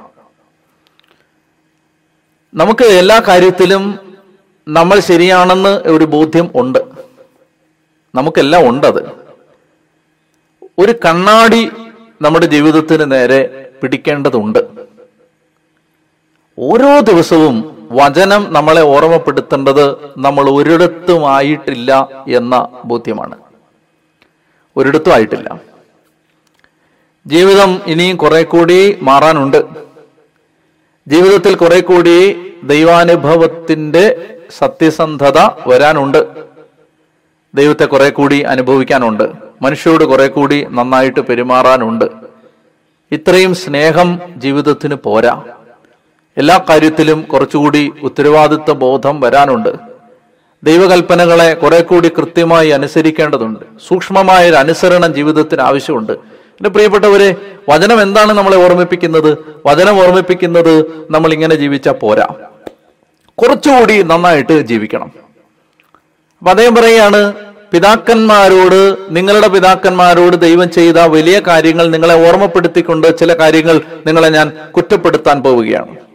നമുക്ക് 2.54 2.84
എല്ലാ 2.84 3.22
കാര്യത്തിലും 3.28 4.16
നമ്മൾ 4.68 5.00
ശരിയാണെന്ന് 5.00 5.68
ഒരു 5.68 6.04
ബോധ്യം 6.04 6.50
ഉണ്ട്. 6.54 6.78
നമുക്കെല്ലാം 8.14 8.68
ഉണ്ടത്. 8.68 9.08
ഒരു 10.78 10.92
കണ്ണാടി 10.92 11.70
നമ്മുടെ 12.22 12.46
ജീവിതത്തിന് 12.46 13.12
നേരെ 13.12 13.70
പിടിക്കേണ്ടതുണ്ട്. 13.82 14.86
ഓരോ 16.58 17.00
ദിവസവും 17.00 17.88
വചനം 17.92 18.52
നമ്മളെ 18.52 18.82
ഓർമ്മപ്പെടുത്തേണ്ടത് 18.82 19.96
നമ്മൾ 20.18 20.50
ഒരിടത്തും 20.50 21.34
ആയിട്ടില്ല 21.34 22.08
എന്ന 22.28 22.68
ബോധ്യമാണ്. 22.84 23.38
ഒരിടത്തും 24.76 25.10
ആയിട്ടില്ല 25.10 25.60
ജീവിതം 27.26 27.80
ഇനിയും 27.86 28.16
കുറെ 28.16 28.42
കൂടി 28.42 28.98
മാറാനുണ്ട്. 29.02 29.64
ജീവിതത്തിൽ 31.08 31.54
കുറെ 31.54 31.80
കൂടി 31.80 32.52
ദൈവാനുഭവത്തിന്റെ 32.64 34.36
സത്യസന്ധത 34.58 35.38
വരാനുണ്ട്. 35.66 36.28
ദൈവത്തെ 37.54 37.84
കുറെ 37.84 38.10
കൂടി 38.10 38.40
അനുഭവിക്കാനുണ്ട്. 38.40 39.32
മനുഷ്യരോട് 39.62 40.04
കുറെ 40.04 40.26
കൂടി 40.26 40.66
നന്നായിട്ട് 40.70 41.20
പെരുമാറാനുണ്ട്. 41.20 42.04
ഇത്രയും 43.12 43.54
സ്നേഹം 43.54 44.20
ജീവിതത്തിന് 44.36 44.94
പോരാ. 44.94 45.55
എല്ലാ 46.38 46.64
കാര്യത്തിലും 46.70 47.22
കുറച്ചുകൂടി 47.22 47.92
ഉത്തരവാദിത്വ 48.02 48.72
ബോധം 48.72 49.20
വരാനുണ്ട്. 49.20 49.68
ദൈവകൽപ്പനകളെ 50.64 51.54
കുറെ 51.54 51.80
കൂടി 51.80 52.08
കൃത്യമായി 52.08 52.68
അനുസരിക്കേണ്ടതുണ്ട്. 52.68 53.60
സൂക്ഷ്മമായ 53.88 54.48
ഒരു 54.48 54.56
അനുസരണം 54.56 55.14
ജീവിതത്തിന് 55.14 55.60
ആവശ്യമുണ്ട്. 55.60 56.12
എന്റെ 56.12 56.70
പ്രിയപ്പെട്ടവരെ 56.70 57.34
വചനം 57.68 58.02
എന്താണ് 58.02 58.32
നമ്മളെ 58.32 58.56
ഓർമ്മിപ്പിക്കുന്നത്? 58.56 59.38
വചനം 59.66 60.00
ഓർമ്മിപ്പിക്കുന്നത് 60.00 61.06
നമ്മൾ 61.10 61.32
ഇങ്ങനെ 61.32 61.54
ജീവിച്ചാൽ 61.54 61.92
പോരാ. 61.92 62.28
കുറച്ചുകൂടി 63.34 64.02
നന്നായിട്ട് 64.02 64.60
ജീവിക്കണം. 64.60 65.12
അപ്പൊ 66.38 66.50
അദ്ദേഹം 66.50 66.74
പറയുകയാണ് 66.74 67.32
പിതാക്കന്മാരോട് 67.72 68.96
നിങ്ങളുടെ 69.10 69.48
പിതാക്കന്മാരോട് 69.48 70.36
ദൈവം 70.36 70.70
ചെയ്ത 70.70 70.94
വലിയ 70.94 71.40
കാര്യങ്ങൾ 71.46 71.86
നിങ്ങളെ 71.86 72.28
ഓർമ്മപ്പെടുത്തിക്കൊണ്ട് 72.28 73.18
ചില 73.18 73.34
കാര്യങ്ങൾ 73.34 73.80
നിങ്ങളെ 74.06 74.28
ഞാൻ 74.28 74.52
കുറ്റപ്പെടുത്താൻ 74.76 75.42
പോവുകയാണ്. 75.42 76.05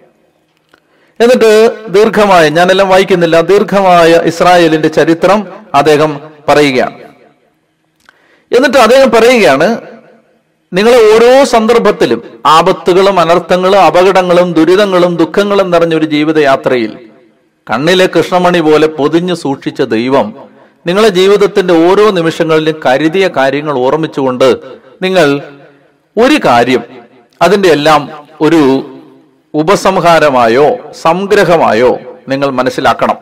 എന്നിട്ട് 1.21 1.75
ദീർഘമായ 1.89 2.49
ഞാനെല്ലാം 2.49 2.89
വായിക്കുന്നില്ല 2.89 3.41
ദീർഘമായ 3.41 4.21
ഇസ്രായേലിന്റെ 4.25 4.87
ചരിത്രം 4.87 5.47
അദ്ദേഹം 5.75 6.19
പറയുകയാണ്. 6.49 6.97
എന്നിട്ട് 8.51 8.77
അദ്ദേഹം 8.77 9.11
പറയുകയാണ് 9.11 9.81
നിങ്ങളെ 10.73 10.97
ഓരോ 10.97 11.43
സന്ദർഭത്തിലും 11.43 12.41
ആപത്തുകളും 12.45 13.19
അനർത്ഥങ്ങളും 13.19 13.79
അപകടങ്ങളും 13.79 14.53
ദുരിതങ്ങളും 14.53 15.17
ദുഃഖങ്ങളും 15.17 15.71
നിറഞ്ഞൊരു 15.71 16.05
ജീവിതയാത്രയിൽ 16.05 17.09
കണ്ണിലെ 17.69 18.07
കൃഷ്ണമണി 18.07 18.59
പോലെ 18.59 18.87
പൊതിഞ്ഞു 18.87 19.33
സൂക്ഷിച്ച 19.33 19.81
ദൈവം 19.81 20.33
നിങ്ങളെ 20.87 21.09
ജീവിതത്തിന്റെ 21.09 21.89
ഓരോ 21.89 22.09
നിമിഷങ്ങളിലും 22.09 22.81
കരുതിയ 22.85 23.27
കാര്യങ്ങൾ 23.27 23.79
ഓർമ്മിച്ചുകൊണ്ട് 23.79 24.55
നിങ്ങൾ 25.01 25.41
ഒരു 26.17 26.39
കാര്യം 26.45 26.83
അതിന്റെ 27.41 27.69
എല്ലാം 27.69 28.09
ഒരു 28.41 28.61
ഉപസംഹാരമായോ 29.53 30.91
സംഗ്രഹമായോ 31.01 31.99
നിങ്ങൾ 32.27 32.49
മനസ്സിലാക്കണം. 32.49 33.15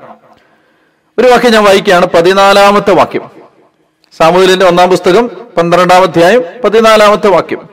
ഒരു 1.19 1.27
വാക്യം 1.27 1.51
ഞാൻ 1.51 1.63
വായിക്കുകയാണ്. 1.63 2.05
പതിനാലാമത്തെ 2.05 2.91
വാക്യം. 2.91 3.29
സാമൂഹലിന്റെ 4.17 4.65
ഒന്നാം 4.65 4.89
പുസ്തകം 4.89 5.27
പന്ത്രണ്ടാം 5.57 6.01
അധ്യായം 6.01 6.43
പതിനാലാമത്തെ 6.63 7.27
വാക്യം. 7.27 7.69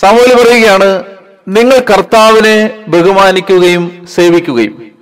സാമൂഹൽ 0.00 0.42
പറയുകയാണ് 0.42 1.04
നിങ്ങൾ 1.48 1.78
കർത്താവിനെ 1.78 2.84
ബഹുമാനിക്കുകയും 2.88 4.06
സേവിക്കുകയും 4.14 4.92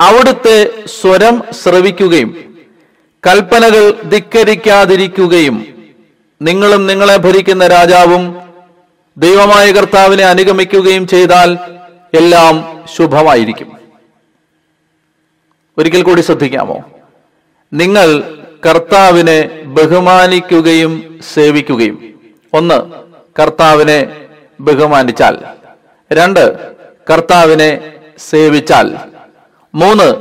അവിടുത്തെ 0.00 0.70
സ്വരം 1.00 1.42
ശ്രവിക്കുകയും 1.62 2.54
കൽപ്പനകൾ 3.26 3.90
ധിക്കരിക്കാതിരിക്കുകയും 3.90 5.66
നിങ്ങളും 6.42 6.86
നിങ്ങളെ 6.86 7.16
ഭരിക്കുന്ന 7.16 7.66
രാജാവും 7.66 8.47
ദൈവമായ 9.18 9.72
കർത്താവിനെ 9.72 10.24
അനുഗമിക്കുകയും 10.24 11.06
ചെയ്താൽ 11.06 11.58
എല്ലാം 12.14 12.84
ശുഭമായിരിക്കും. 12.96 13.72
ഒരിക്കൽ 15.78 16.02
കൂടി 16.02 16.20
ശ്രദ്ധിക്കാമോ? 16.20 16.78
നിങ്ങൾ 17.72 18.38
കർത്താവിനെ 18.66 19.62
ബഹുമാനിക്കുകയും 19.64 21.20
സേവിക്കുകയും. 21.34 22.20
ഒന്ന് 22.54 22.90
കർത്താവിനെ 23.42 24.26
ബഹുമാനിച്ചാൽ. 24.60 25.38
രണ്ട് 26.12 26.74
കർത്താവിനെ 27.10 27.92
സേവിച്ചാൽ. 28.30 28.96
മൂന്ന് 29.74 30.14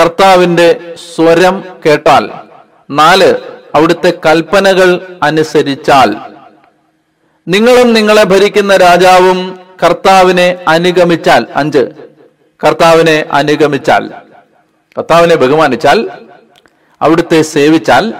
കർത്താവിന്റെ 0.00 0.94
സ്വരം 1.14 1.64
കേട്ടാൽ. 1.86 2.30
നാല് 2.90 3.34
അവിടുത്തെ 3.74 4.12
കൽപ്പനകൾ 4.26 5.18
അനുസരിച്ചാൽ. 5.22 6.37
നിങ്ങളും 7.48 7.92
നിങ്ങളെ 7.92 8.24
ഭരിക്കുന്ന 8.24 8.76
രാജാവും 8.76 9.38
കർത്താവിനെ 9.82 10.58
അനുഗമിച്ചാൽ 10.68 11.46
അഞ്ച്. 11.56 11.82
കർത്താവിനെ 12.64 13.24
അനുഗമിച്ചാൽ 13.32 14.10
കർത്താവിനെ 14.96 15.34
ബഹുമാനിച്ചാൽ 15.34 15.98
അവിടുത്തെ 17.02 17.42
സേവിച്ചാൽ 17.42 18.14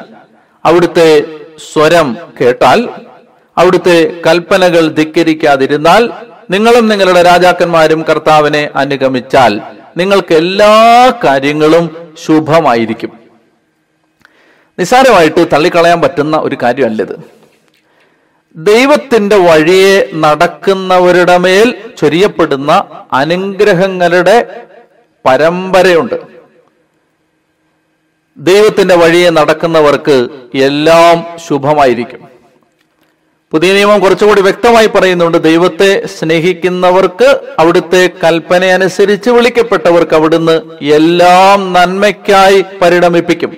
അവിടുത്തെ 0.64 1.08
സ്വരം 1.72 2.16
കേട്ടാൽ 2.40 2.88
അവിടുത്തെ 3.56 4.20
കൽപ്പനകൾ 4.26 4.88
ധിക്കരിക്കാതിരുന്നാൽ 4.88 6.10
നിങ്ങളും 6.50 6.88
നിങ്ങളുടെ 6.88 7.22
രാജാക്കന്മാരും 7.22 8.04
കർത്താവിനെ 8.10 8.70
അനുഗമിച്ചാൽ 8.76 9.60
നിങ്ങൾക്ക് 9.96 10.34
എല്ലാ 10.34 10.72
കാര്യങ്ങളും 11.24 12.14
ശുഭമായിരിക്കും. 12.26 13.12
നിസ്സാരമായിട്ട് 14.78 15.46
തള്ളിക്കളയാൻ 15.52 16.00
പറ്റുന്ന 16.00 16.36
ഒരു 16.36 16.56
കാര്യമല്ലത്. 16.62 17.37
ദൈവത്തിന്റെ 18.58 19.36
വഴിയെ 19.36 20.08
നടക്കുന്നവരുടെ 20.14 21.38
മേൽ 21.38 21.74
ചൊരിയപ്പെടുന്ന 21.98 22.84
അനുഗ്രഹങ്ങളുടെ 23.12 24.66
പരമ്പരയുണ്ട്. 25.26 26.14
ദൈവത്തിന്റെ 28.38 28.96
വഴിയെ 28.96 29.30
നടക്കുന്നവർക്ക് 29.30 30.28
എല്ലാം 30.54 31.38
ശുഭമായിരിക്കും. 31.48 32.28
പുതിയ 33.50 33.72
നിയമം 33.72 34.00
കുറച്ചുകൂടി 34.00 34.40
വ്യക്തമായി 34.40 34.86
പറയുന്നുണ്ട് 34.86 35.44
ദൈവത്തെ 35.44 36.06
സ്നേഹിക്കുന്നവർക്ക് 36.06 37.40
അവിടുത്തെ 37.58 38.10
കൽപ്പന 38.24 38.64
അനുസരിച്ച് 38.64 39.30
വിളിക്കപ്പെട്ടവർക്ക് 39.30 40.14
അവിടുന്ന് 40.14 40.84
എല്ലാം 40.84 41.72
നന്മയ്ക്കായി 41.72 42.64
പരിണമിപ്പിക്കും. 42.82 43.56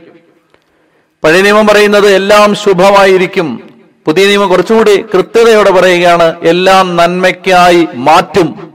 പഴയ 1.25 1.43
നിയമം 1.43 1.67
പറയുന്നത് 1.67 2.09
എല്ലാം 2.09 2.55
ശുഭമായിരിക്കും. 2.55 3.70
പുതിയ 4.07 4.27
നിയമം 4.27 4.49
കുറച്ചുകൂടി 4.49 5.05
കൃത്യതയോടെ 5.15 5.71
പറയുകയാണ് 5.71 6.37
എല്ലാം 6.43 6.97
നന്മയ്ക്കായി 6.97 7.89
മാറ്റും. 7.95 8.75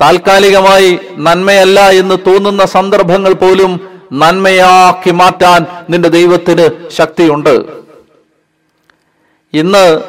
താൽക്കാലികമായി 0.00 0.98
നന്മയല്ല 1.16 1.90
എന്ന് 1.90 2.14
തോന്നുന്ന 2.26 2.64
സന്ദർഭങ്ങൾ 2.64 3.32
പോലും 3.32 3.80
നന്മയാക്കി 4.12 5.10
മാറ്റാൻ 5.10 5.66
നിന്റെ 5.90 6.08
ദൈവത്തിന് 6.08 6.90
ശക്തിയുണ്ട്. 6.90 7.62
ഇന്ന് 9.52 10.02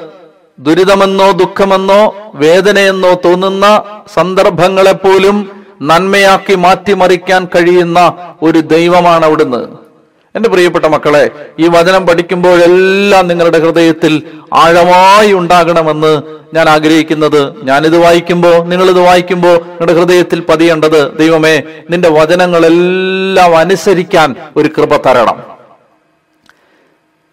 ദുരിതമെന്നോ 0.59 1.31
ദുഃഖമെന്നോ 1.31 2.31
വേദനയെന്നോ 2.33 3.13
തോന്നുന്ന 3.25 3.83
സന്ദർഭങ്ങളെപ്പോലും 4.13 5.65
നന്മയാക്കി 5.81 6.55
മാറ്റിമറിക്കാൻ 6.55 7.45
കഴിയുന്ന 7.45 7.99
ഒരു 8.41 8.59
ദൈവമാണ് 8.59 9.25
അവിടുന്ന്. 9.25 9.88
എന്റെ 10.35 10.49
പ്രിയപ്പെട്ട 10.49 10.85
മക്കളെ 10.85 11.29
ഈ 11.59 11.67
വചനം 11.67 12.05
പഠിക്കുമ്പോഴെല്ലാം 12.05 13.27
നിങ്ങളുടെ 13.27 13.59
ഹൃദയത്തിൽ 13.59 14.23
ആഴമായി 14.53 15.33
ഉണ്ടാകണമെന്ന് 15.33 16.21
ഞാൻ 16.53 16.69
ആഗ്രഹിക്കുന്നത്. 16.69 17.63
ഞാനിത് 17.63 17.97
വായിക്കുമ്പോൾ 17.97 18.63
നിങ്ങളിത് 18.63 18.99
വായിക്കുമ്പോൾ 18.99 19.57
നിങ്ങളുടെ 19.57 19.93
ഹൃദയത്തിൽ 19.93 20.39
പതിയേണ്ടത് 20.39 21.17
ദൈവമേ 21.17 21.61
നിന്റെ 21.89 22.09
വചനങ്ങളെല്ലാം 22.09 23.57
അനുസരിക്കാൻ 23.57 24.35
ഒരു 24.57 24.69
കൃപ 24.77 24.95
തരണം. 24.95 25.43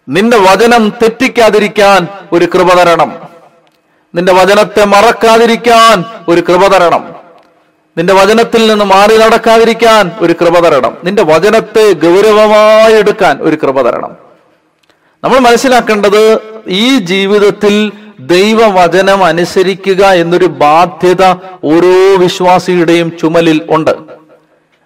നിന്റെ 0.09 0.37
വചനം 0.37 0.89
തെറ്റിക്കാതിരിക്കാൻ 0.89 2.07
ഒരു 2.31 2.45
കൃപ 2.45 2.73
തരണം. 2.73 3.13
നിന്റെ 4.15 4.33
വചനത്തെ 4.33 4.85
മറക്കാതിരിക്കാൻ 4.85 6.05
ഒരു 6.27 6.41
കൃപ 6.41 6.67
തരണം. 6.67 7.16
നിന്റെ 7.97 8.13
വചനത്തിൽ 8.13 8.67
നിന്ന് 8.67 8.85
മാറി 8.85 9.17
നടക്കാതിരിക്കാൻ 9.17 10.11
ഒരു 10.19 10.33
കൃപ 10.33 10.59
തരണം. 10.59 10.97
നിന്റെ 11.03 11.23
വചനത്തെ 11.23 11.93
ഗൗരവമായി 11.93 12.93
എടുക്കാൻ 12.93 13.39
ഒരു 13.41 13.55
കൃപ 13.55 13.81
തരണം. 13.81 14.15
നമ്മൾ 15.23 15.39
മനസ്സിലാക്കേണ്ടത് 15.39 16.39
ഈ 16.67 16.97
ജീവിതത്തിൽ 16.97 17.91
ദൈവവചനം 18.19 19.25
അനുസരിക്കുക 19.25 20.05
എന്നൊരു 20.05 20.45
ബാധ്യത 20.45 21.23
ഓരോ 21.63 22.17
വിശ്വാസിയുടെയും 22.17 23.17
ചുമലിൽ 23.17 23.67
ഉണ്ട്. 23.69 23.91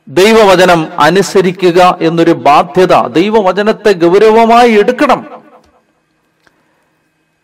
ദൈവവചനം 0.07 0.87
അനുസരിക്കുക 0.99 1.97
എന്നൊരു 2.01 2.31
ബാധ്യത 2.31 3.07
ദൈവവചനത്തെ 3.07 3.91
ഗൗരവമായി 3.91 4.71
എടുക്കണം. 4.71 5.41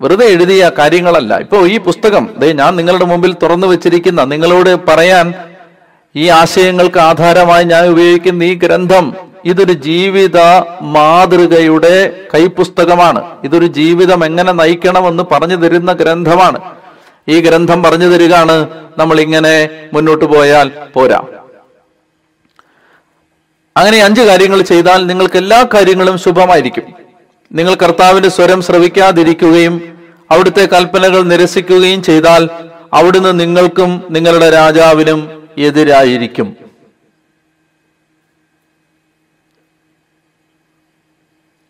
വെറുതെ 0.02 0.26
എഴുതിയ 0.26 0.72
കാര്യങ്ങളല്ല. 0.78 1.38
ഇപ്പോ 1.38 1.68
ഈ 1.68 1.78
പുസ്തകം 1.78 2.30
ഞാൻ 2.54 2.76
നിങ്ങളുടെ 2.76 3.06
മുമ്പിൽ 3.06 3.36
തുറന്നു 3.44 3.68
വെച്ചിരിക്കുന്ന 3.68 4.24
നിങ്ങളോട് 4.24 4.86
പറയാൻ 4.86 5.34
ഈ 6.18 6.28
ആശയങ്ങൾക്ക് 6.28 7.00
ആധാരമായി 7.00 7.64
ഞാൻ 7.64 7.88
ഉപയോഗിക്കുന്ന 7.88 8.44
ഈ 8.44 8.54
ഗ്രന്ഥം 8.54 9.14
ഇതൊരു 9.46 9.74
ജീവിത 9.74 10.40
മാതൃകയുടെ 10.82 12.22
കൈപ്പുസ്തകമാണ്. 12.34 13.38
ഇതൊരു 13.44 13.66
ജീവിതം 13.66 14.26
എങ്ങനെ 14.26 14.52
നയിക്കണമെന്ന് 14.52 15.24
പറഞ്ഞു 15.32 15.56
തരുന്ന 15.56 15.94
ഗ്രന്ഥമാണ്. 15.94 16.60
ഈ 17.28 17.42
ഗ്രന്ഥം 17.42 17.84
പറഞ്ഞു 17.84 18.08
തരികയാണ് 18.08 18.70
നമ്മൾ 18.98 19.20
ഇങ്ങനെ 19.20 19.70
മുന്നോട്ട് 19.94 20.26
പോയാൽ 20.26 20.72
പോരാ. 20.94 21.22
അങ്ങനെ 23.78 24.04
അഞ്ച് 24.04 24.22
കാര്യങ്ങൾ 24.22 24.62
ചെയ്താൽ 24.62 25.08
നിങ്ങൾക്ക് 25.08 25.38
എല്ലാ 25.38 25.68
കാര്യങ്ങളും 25.74 26.18
ശുഭമായിരിക്കും. 26.18 26.84
നിങ്ങൾ 27.52 27.76
കർത്താവിന്റെ 27.76 28.30
സ്വരം 28.30 28.62
ശ്രവിക്കാതിരിക്കുകയും 28.62 29.98
അവിടുത്തെ 30.32 30.66
കൽപ്പനകൾ 30.66 31.22
നിരസിക്കുകയും 31.22 32.04
ചെയ്താൽ 32.04 32.50
അവിടുന്ന് 32.94 33.40
നിങ്ങൾക്കും 33.40 34.04
നിങ്ങളുടെ 34.10 34.50
രാജാവിനും 34.50 35.37
എതിരായിരിക്കും. 35.58 36.58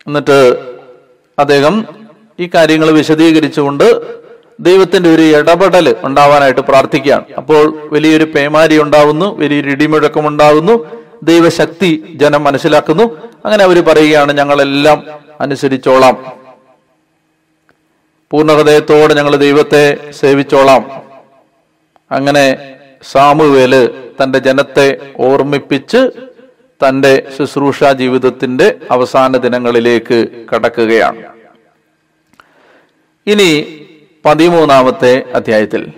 എന്നിട്ട് 0.06 0.68
അദ്ദേഹം 1.38 1.86
ഈ 2.40 2.50
കാര്യങ്ങൾ 2.54 2.90
വിശദീകരിച്ചുകൊണ്ട് 2.90 4.18
ദൈവത്തിന്റെ 4.60 5.14
ഒരു 5.14 5.22
ഇടപെടൽ 5.22 5.96
ഉണ്ടാവാനായിട്ട് 6.02 6.60
പ്രാർത്ഥിക്കുകയാണ്. 6.60 7.24
അപ്പോൾ 7.32 7.88
വലിയൊരു 7.92 8.24
പേമാരി 8.24 8.78
ഉണ്ടാവുന്നു 8.78 9.38
വലിയൊരു 9.38 9.70
ഇടിമുഴക്കം 9.70 10.28
ഉണ്ടാവുന്നു 10.28 11.04
ദൈവശക്തി 11.22 12.12
ജനം 12.16 12.44
മനസ്സിലാക്കുന്നു. 12.44 13.28
അങ്ങനെ 13.44 13.64
അവർ 13.64 13.84
പറയുകയാണ് 13.84 14.32
ഞങ്ങളെല്ലാം 14.32 15.06
അനുസരിച്ചോളാം. 15.40 16.26
പൂർണ 18.30 18.52
ഹൃദയത്തോടെ 18.52 19.14
ഞങ്ങൾ 19.14 19.36
ദൈവത്തെ 19.36 20.10
സേവിച്ചോളാം. 20.10 21.02
അങ്ങനെ 22.10 22.77
സാമുവേൽ 23.02 23.88
തന്റെ 24.22 24.38
ജനത്തെ 24.38 25.12
ഓർമ്മിപ്പിച്ച് 25.18 26.10
തന്റെ 26.88 27.26
ശുശ്രൂഷ 27.38 27.84
ജീവിതത്തിന്റെ 27.84 28.76
അവസാന 28.90 29.36
ദിനങ്ങളിലേക്ക് 29.36 30.46
കടക്കുകയാണ്. 30.54 31.22
ഇനി 33.26 33.80
പതിമൂന്നാമത്തെ 34.24 35.24
അധ്യായത്തിൽ 35.34 35.92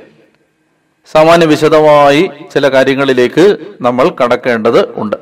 സാമാന്യ 1.12 1.47
വിശദമായി 1.47 2.30
ചില 2.54 2.69
കാര്യങ്ങളിലേക്ക് 2.69 3.57
നമ്മൾ 3.80 4.09
കടക്കേണ്ടത് 4.09 4.95
ഉണ്ട്. 4.95 5.16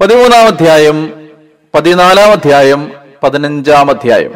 പതിമൂന്നാം 0.00 0.46
അധ്യായം 0.46 1.28
പതിനാലാം 1.74 2.30
അധ്യായം 2.30 2.92
പതിനഞ്ചാം 3.22 3.90
അധ്യായം. 3.90 4.34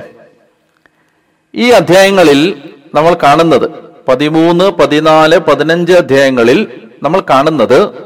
ഈ 1.55 1.71
അധ്യായങ്ങളിൽ 1.71 2.71
നമ്മൾ 2.95 3.17
കാണുന്നത് 3.23 3.84
പതിമൂന്ന് 4.09 4.65
പതിനാല് 4.65 5.39
പതിനഞ്ച് 5.39 5.93
അധ്യായങ്ങളിൽ 5.93 6.81
നമ്മൾ 7.03 7.21
കാണുന്നത് 7.21 8.05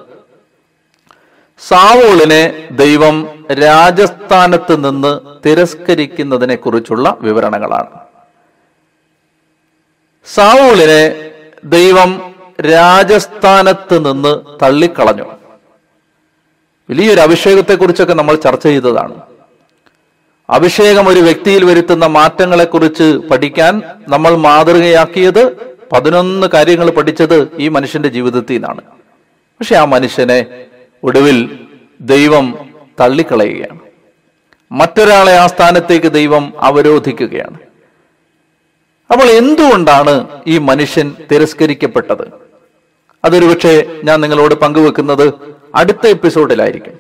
സാവോളിനെ 1.69 2.69
ദൈവം 2.71 3.47
രാജസ്ഥാനത്ത് 3.53 4.85
നിന്ന് 4.85 5.21
തിരസ്കരിക്കുന്നതിനെ 5.47 6.55
കുറിച്ചുള്ള 6.55 7.17
വിവരണങ്ങളാണ്. 7.21 7.91
സാവോളിനെ 10.35 11.31
ദൈവം 11.65 12.35
രാജസ്ഥാനത്ത് 12.61 13.99
നിന്ന് 13.99 14.65
തള്ളിക്കളഞ്ഞു. 14.65 15.25
വലിയൊരു 16.91 17.21
അഭിഷേകത്തെക്കുറിച്ചൊക്കെ 17.21 18.15
നമ്മൾ 18.15 18.35
ചർച്ച 18.35 18.67
ചെയ്തതാണ്. 18.67 19.15
അഭിഷേകം 20.51 21.09
ഒരു 21.09 21.21
വ്യക്തിയിൽ 21.21 21.65
വരുത്തുന്ന 21.65 22.07
മാറ്റങ്ങളെക്കുറിച്ച് 22.07 23.21
പഠിക്കാൻ 23.31 23.83
നമ്മൾ 24.09 24.37
മാതൃകയാക്കിയത് 24.37 25.78
പതിനൊന്ന് 25.93 26.47
കാര്യങ്ങൾ 26.47 26.91
പഠിച്ചത് 26.91 27.49
ഈ 27.59 27.69
മനുഷ്യന്റെ 27.69 28.09
ജീവിതത്തിൽ 28.09 28.53
നിന്നാണ്. 28.53 28.81
പക്ഷെ 29.61 29.77
ആ 29.77 29.85
മനുഷ്യനെ 29.85 30.67
ഒടുവിൽ 31.05 31.67
ദൈവം 32.01 32.59
തള്ളിക്കളയുകയാണ്. 33.01 33.79
മറ്റൊരാളെ 34.73 35.33
ആ 35.33 35.47
സ്ഥാനത്തേക്ക് 35.47 36.13
ദൈവം 36.13 36.53
അവരോധിക്കുകയാണ്. 36.59 37.59
അപ്പോൾ 39.13 39.25
എന്തുകൊണ്ടാണ് 39.25 40.29
ഈ 40.47 40.59
മനുഷ്യൻ 40.59 41.15
തിരസ്കരിക്കപ്പെട്ടത്? 41.33 42.49
അതൊരു 43.25 43.47
പക്ഷേ 43.47 44.01
ഞാൻ 44.05 44.21
നിങ്ങളോട് 44.21 44.55
പങ്കുവെക്കുന്നത് 44.55 45.35
അടുത്ത 45.75 46.07
എപ്പിസോഡിലായിരിക്കും. 46.07 46.93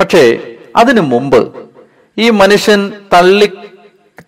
പക്ഷേ 0.00 0.54
അതിനു 0.76 1.00
മുമ്പ് 1.00 1.52
ഈ 2.18 2.30
മനുഷ്യൻ 2.30 2.92
തള്ളി 3.12 3.50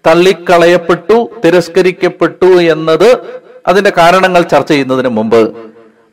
തള്ളിക്കളയപ്പെട്ടു 0.07 1.31
തിരസ്കരിക്കപ്പെട്ടു 1.45 2.47
എന്നത് 2.47 3.41
അതിന്റെ 3.67 3.93
കാരണങ്ങൾ 3.99 4.43
ചർച്ച 4.43 4.69
ചെയ്യുന്നതിന് 4.69 5.09
മുമ്പ് 5.09 5.57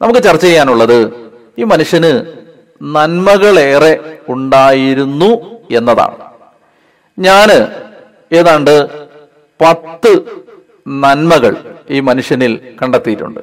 നമുക്ക് 0.01 0.20
ചർച്ച 0.20 0.46
ചെയ്യാനുള്ളത് 0.46 1.32
ഈ 1.58 1.63
മനുഷ്യന് 1.63 2.34
നന്മകളേറെ 2.82 4.18
ഉണ്ടായിരുന്നു 4.30 5.60
എന്നതാണ്. 5.72 6.18
ഞാൻ 7.20 7.68
ഏതാണ്ട് 8.32 9.08
പത്ത് 9.66 10.26
നന്മകൾ 10.88 11.76
ഈ 11.89 12.00
മനുഷ്യനിൽ 12.00 12.78
കണ്ടെത്തിയിട്ടുണ്ട്. 12.82 13.39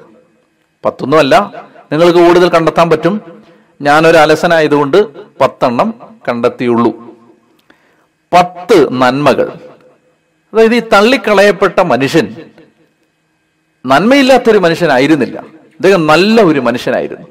പത്തൊന്നുമല്ല 0.85 1.65
നിങ്ങൾക്ക് 1.93 2.19
കൂടുതൽ 2.19 2.49
കണ്ടെത്താൻ 2.49 2.91
പറ്റും. 2.91 3.43
ഞാനൊരു 3.83 4.17
അലസനായതുകൊണ്ട് 4.17 5.25
പത്തെണ്ണം 5.39 5.95
കണ്ടെത്തിയുള്ളൂ. 6.29 6.91
പത്ത് 8.33 8.93
നന്മകൾ. 8.93 9.53
അതായത് 10.55 10.75
ഈ 10.75 10.81
തള്ളിക്കളയപ്പെട്ട 10.81 11.81
മനുഷ്യൻ 11.81 12.37
നന്മയില്ലാത്തൊരു 13.87 14.59
മനുഷ്യനായിരുന്നില്ല. 14.59 15.39
അദ്ദേഹം 15.39 16.07
നല്ല 16.07 16.43
ഒരു 16.43 16.61
മനുഷ്യനായിരുന്നു. 16.61 17.27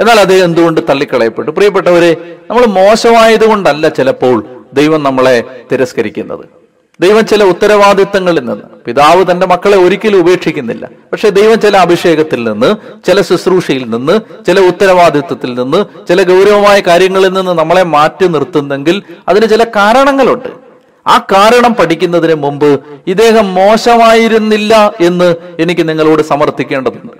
എന്നാൽ 0.00 0.20
അദ്ദേഹം 0.20 0.44
എന്തുകൊണ്ട് 0.44 0.80
തള്ളിക്കളയപ്പെട്ടു? 0.88 1.50
പ്രിയപ്പെട്ടവരെ 1.50 2.16
നമ്മൾ 2.50 2.66
മോശമായത് 2.66 3.48
കൊണ്ടല്ല 3.48 3.88
ചിലപ്പോൾ 3.88 4.46
ദൈവം 4.72 5.02
നമ്മളെ 5.02 5.44
തിരസ്കരിക്കുന്നത്. 5.72 6.62
ദൈവം 7.00 7.26
ചില 7.26 7.44
ഉത്തരവാദിത്തങ്ങളിൽ 7.44 8.40
നിന്ന് 8.40 8.64
പിതാവ് 8.86 9.30
തന്റെ 9.30 9.46
മക്കളെ 9.46 9.76
ഒരിക്കലും 9.76 10.18
ഉപേക്ഷിക്കുന്നില്ല. 10.18 10.88
പക്ഷെ 11.12 11.28
ദൈവം 11.28 11.60
ചില 11.60 11.76
അഭിഷേകത്തിൽ 11.76 12.44
നിന്ന് 12.44 12.74
ചില 13.04 13.20
ശുശ്രൂഷയിൽ 13.20 13.90
നിന്ന് 13.90 14.44
ചില 14.44 14.60
ഉത്തരവാദിത്തത്തിൽ 14.60 15.54
നിന്ന് 15.54 15.84
ചില 16.08 16.22
ഗൗരവമായ 16.22 16.80
കാര്യങ്ങളിൽ 16.80 17.28
നിന്ന് 17.28 17.52
നമ്മളെ 17.52 17.82
മാറ്റി 17.82 18.26
നിർത്തുന്നെങ്കിൽ 18.26 19.02
അതിന് 19.28 19.48
ചില 19.48 19.64
കാരണങ്ങളുണ്ട്. 19.64 20.61
ആ 21.06 21.18
കാരണം 21.18 21.74
പഠിക്കുന്നതിന് 21.74 22.34
മുമ്പ് 22.34 22.80
ഇദ്ദേഹം 23.06 23.54
മോശമായിരുന്നില്ല 23.54 24.94
എന്ന് 25.00 25.34
എനിക്ക് 25.58 25.88
നിങ്ങളോട് 25.88 26.22
സമർത്ഥിക്കേണ്ടതുണ്ട്. 26.22 27.12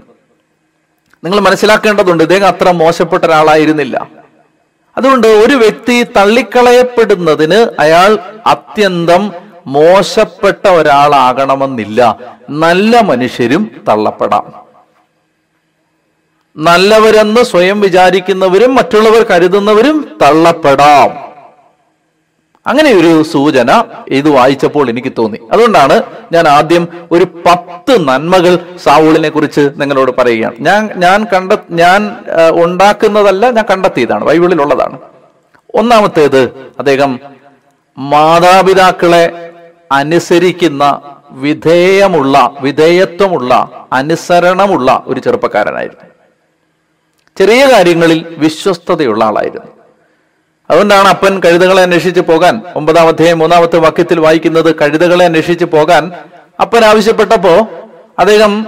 നിങ്ങൾ 1.25 1.41
മനസ്സിലാക്കേണ്ടതുണ്ട് 1.41 2.25
ഇദ്ദേഹം 2.25 2.47
അത്ര 2.47 2.71
മോശപ്പെട്ട 2.71 3.25
ഒരാളായിരുന്നില്ല. 3.25 4.09
അതുകൊണ്ട് 4.97 5.27
ഒരു 5.27 5.55
വ്യക്തി 5.55 6.03
തള്ളിക്കളയപ്പെടുന്നതിന് 6.03 7.81
അയാൾ 7.81 8.19
അത്യന്തം 8.47 9.33
മോശപ്പെട്ട 9.67 10.69
ഒരാളാകണമെന്നില്ല. 10.69 12.19
നല്ല 12.51 13.01
മനുഷ്യരും 13.01 13.71
തള്ളപ്പെടാം. 13.89 14.53
നല്ലവരെന്ന് 16.57 17.41
സ്വയം 17.41 17.81
വിചാരിക്കുന്നവരും 17.81 18.75
മറ്റുള്ളവർ 18.75 19.27
കരുതുന്നവരും 19.31 20.19
തള്ളപ്പെടാം. 20.23 21.32
അങ്ങനെ 22.67 22.91
ഒരു 22.95 23.23
സൂചന 23.23 23.71
ഇത് 24.09 24.29
വായിച്ചപ്പോൾ 24.29 24.91
എനിക്ക് 24.91 25.13
തോന്നി. 25.19 25.39
അതുകൊണ്ടാണ് 25.53 26.03
ഞാൻ 26.33 26.49
ആദ്യം 26.49 26.89
ഒരു 27.13 27.25
പത്ത് 27.47 27.95
നന്മകൾ 28.09 28.59
സാവൂളിനെ 28.85 29.29
കുറിച്ച് 29.29 29.71
നിങ്ങളോട് 29.81 30.13
പറയുകയാണ്. 30.19 30.57
ഞാൻ 30.61 30.91
ഞാൻ 31.05 31.27
കണ്ട 31.33 31.53
ഞാൻ 31.71 32.17
ഉണ്ടാക്കുന്നതല്ല 32.65 33.51
ഞാൻ 33.51 33.65
കണ്ടെത്തിയതാണ്. 33.71 34.25
ബൈബിളിൽ 34.25 34.63
ഉള്ളതാണ് 34.63 34.99
ഒന്നാമത്തേത് 35.75 36.43
അദ്ദേഹം 36.79 37.21
മാതാപിതാക്കളെ 37.99 39.25
അനുസരിക്കുന്ന 39.93 40.85
വിധേയമുള്ള 41.31 42.37
വിധേയത്വമുള്ള 42.61 43.53
അനുസരണമുള്ള 43.93 45.05
ഒരു 45.07 45.21
ചെറുപ്പക്കാരനായിരുന്നു. 45.21 46.07
ചെറിയ 47.39 47.63
കാര്യങ്ങളിൽ 47.73 48.37
വിശ്വസ്തതയുള്ള 48.39 49.25
ആളായിരുന്നു. 49.25 49.71
അതുകൊണ്ടാണ് 50.73 51.09
അപ്പൻ 51.09 51.41
കഴുതകളെ 51.45 51.83
അന്വേഷിച്ച് 51.83 52.21
പോകാൻ 52.21 52.63
ഒമ്പതാം 52.77 53.09
അധ്യായം 53.09 53.39
മൂന്നാമത്തെ 53.39 53.77
വാക്യത്തിൽ 53.77 54.21
വായിക്കുന്നത് 54.21 54.75
കഴുതകളെ 54.75 55.25
അന്വേഷിച്ച് 55.25 55.65
പോകാൻ 55.65 56.13
അപ്പൻ 56.61 56.85
ആവശ്യപ്പെട്ടപ്പോ 56.85 57.69
അദ്ദേഹം 58.19 58.67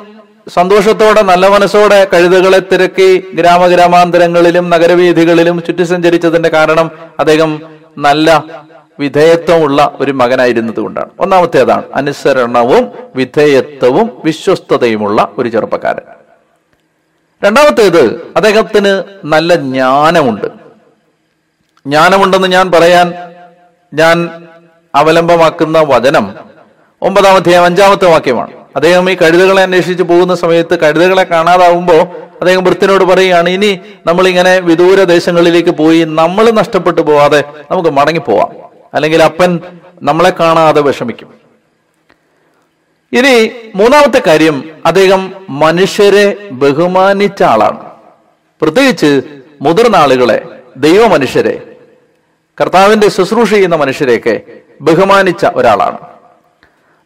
സന്തോഷത്തോടെ 0.55 1.23
നല്ല 1.23 1.49
മനസ്സോടെ 1.49 2.09
കഴുതകളെ 2.12 2.59
തിരക്കി 2.59 3.31
ഗ്രാമഗ്രാമാന്തരങ്ങളിലും 3.35 4.71
നഗരവീഥികളിലും 4.71 5.62
ചുറ്റി 5.62 5.83
സഞ്ചരിച്ചതിന്റെ 5.83 6.49
കാരണം 6.49 6.90
അദ്ദേഹം 7.19 7.62
നല്ല 7.99 8.45
വിധേയത്വമുള്ള 9.01 9.97
ഒരു 10.01 10.12
മകനായിരുന്നത് 10.12 10.81
കൊണ്ടാണ്. 10.81 11.11
ഒന്നാമത്തേതാണ് 11.21 11.83
അനുസരണവും 11.95 12.90
വിധേയത്വവും 13.17 14.23
വിശ്വസ്തതയുമുള്ള 14.25 15.29
ഒരു 15.38 15.49
ചെറുപ്പക്കാരൻ. 15.49 16.07
രണ്ടാമത്തേത് 17.45 18.33
അദ്ദേഹത്തിന് 18.37 19.03
നല്ല 19.25 19.55
ജ്ഞാനമുണ്ട്. 19.55 20.63
ജ്ഞാനമുണ്ടെന്ന് 21.87 22.49
ഞാൻ 22.49 22.73
പറയാൻ 22.73 23.14
ഞാൻ 23.94 24.47
അവലംബമാക്കുന്ന 24.94 25.81
വചനം 25.81 26.35
ഒമ്പതാമത്തെ 27.03 27.57
അഞ്ചാമത്തെ 27.57 28.05
വാക്യമാണ്. 28.05 28.53
അദ്ദേഹം 28.77 29.11
ഈ 29.11 29.14
കഴുതകളെ 29.14 29.62
അന്വേഷിച്ച് 29.62 30.03
പോകുന്ന 30.03 30.35
സമയത്ത് 30.35 30.79
കഴുതകളെ 30.79 31.23
കാണാതാവുമ്പോൾ 31.23 32.01
അദ്ദേഹം 32.40 32.64
വൃത്തിനോട് 32.64 33.05
പറയുകയാണ് 33.05 33.49
ഇനി 33.49 33.81
നമ്മളിങ്ങനെ 34.07 34.59
വിദൂര 34.59 35.05
ദേശങ്ങളിലേക്ക് 35.05 35.70
പോയി 35.70 36.05
നമ്മൾ 36.05 36.51
നഷ്ടപ്പെട്ടു 36.51 37.01
പോവാതെ 37.01 37.44
നമുക്ക് 37.70 37.90
മടങ്ങി 37.90 38.20
പോവാം. 38.20 38.49
അല്ലെങ്കിൽ 38.94 39.23
അപ്പൻ 39.23 39.61
നമ്മളെ 40.03 40.31
കാണാതെ 40.31 40.81
വിഷമിക്കും. 40.81 41.35
ഇനി 43.12 43.51
മൂന്നാമത്തെ 43.75 44.23
കാര്യം 44.27 44.64
അദ്ദേഹം 44.87 45.33
മനുഷ്യരെ 45.51 46.49
ബഹുമാനിച്ച 46.53 47.42
ആളാണ്. 47.42 47.81
പ്രത്യേകിച്ച് 48.62 49.23
മുതിർന്ന 49.62 49.97
ആളുകളെ 49.97 50.42
ദൈവ 50.77 51.07
മനുഷ്യരെ 51.07 51.73
കർത്താവിന്റെ 52.61 53.09
ശുശ്രൂഷ 53.09 53.51
ചെയ്യുന്ന 53.51 53.77
മനുഷ്യരെയൊക്കെ 53.77 54.40
ബഹുമാനിച്ച 54.81 55.47
ഒരാളാണ്. 55.55 55.99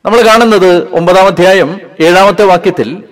നമ്മൾ 0.05 0.21
കാണുന്നത് 0.21 0.89
ഒമ്പതാം 0.93 1.27
അധ്യായം 1.27 1.81
ഏഴാമത്തെ 2.01 2.45
വാക്യത്തിൽ 2.45 3.05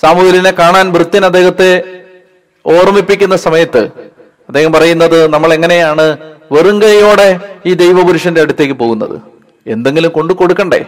സാമൂഹ്യനെ 0.00 0.50
കാണാൻ 0.50 0.92
വൃത്യൻ 0.92 1.24
അദ്ദേഹത്തെ 1.24 1.82
ഓർമ്മിപ്പിക്കുന്ന 2.66 3.36
സമയത്ത് 3.36 3.78
അദ്ദേഹം 4.48 4.72
പറയുന്നത് 4.72 5.26
നമ്മൾ 5.26 5.54
എങ്ങനെയാണ് 5.54 6.16
വെറും 6.52 6.82
കൈയോടെ 6.82 7.40
ഈ 7.66 7.72
ദൈവപുരുഷന്റെ 7.72 8.40
അടുത്തേക്ക് 8.40 8.74
പോകുന്നത്? 8.74 9.20
എന്തെങ്കിലും 9.66 10.10
കൊണ്ടു 10.10 10.32
കൊടുക്കണ്ടേ? 10.32 10.84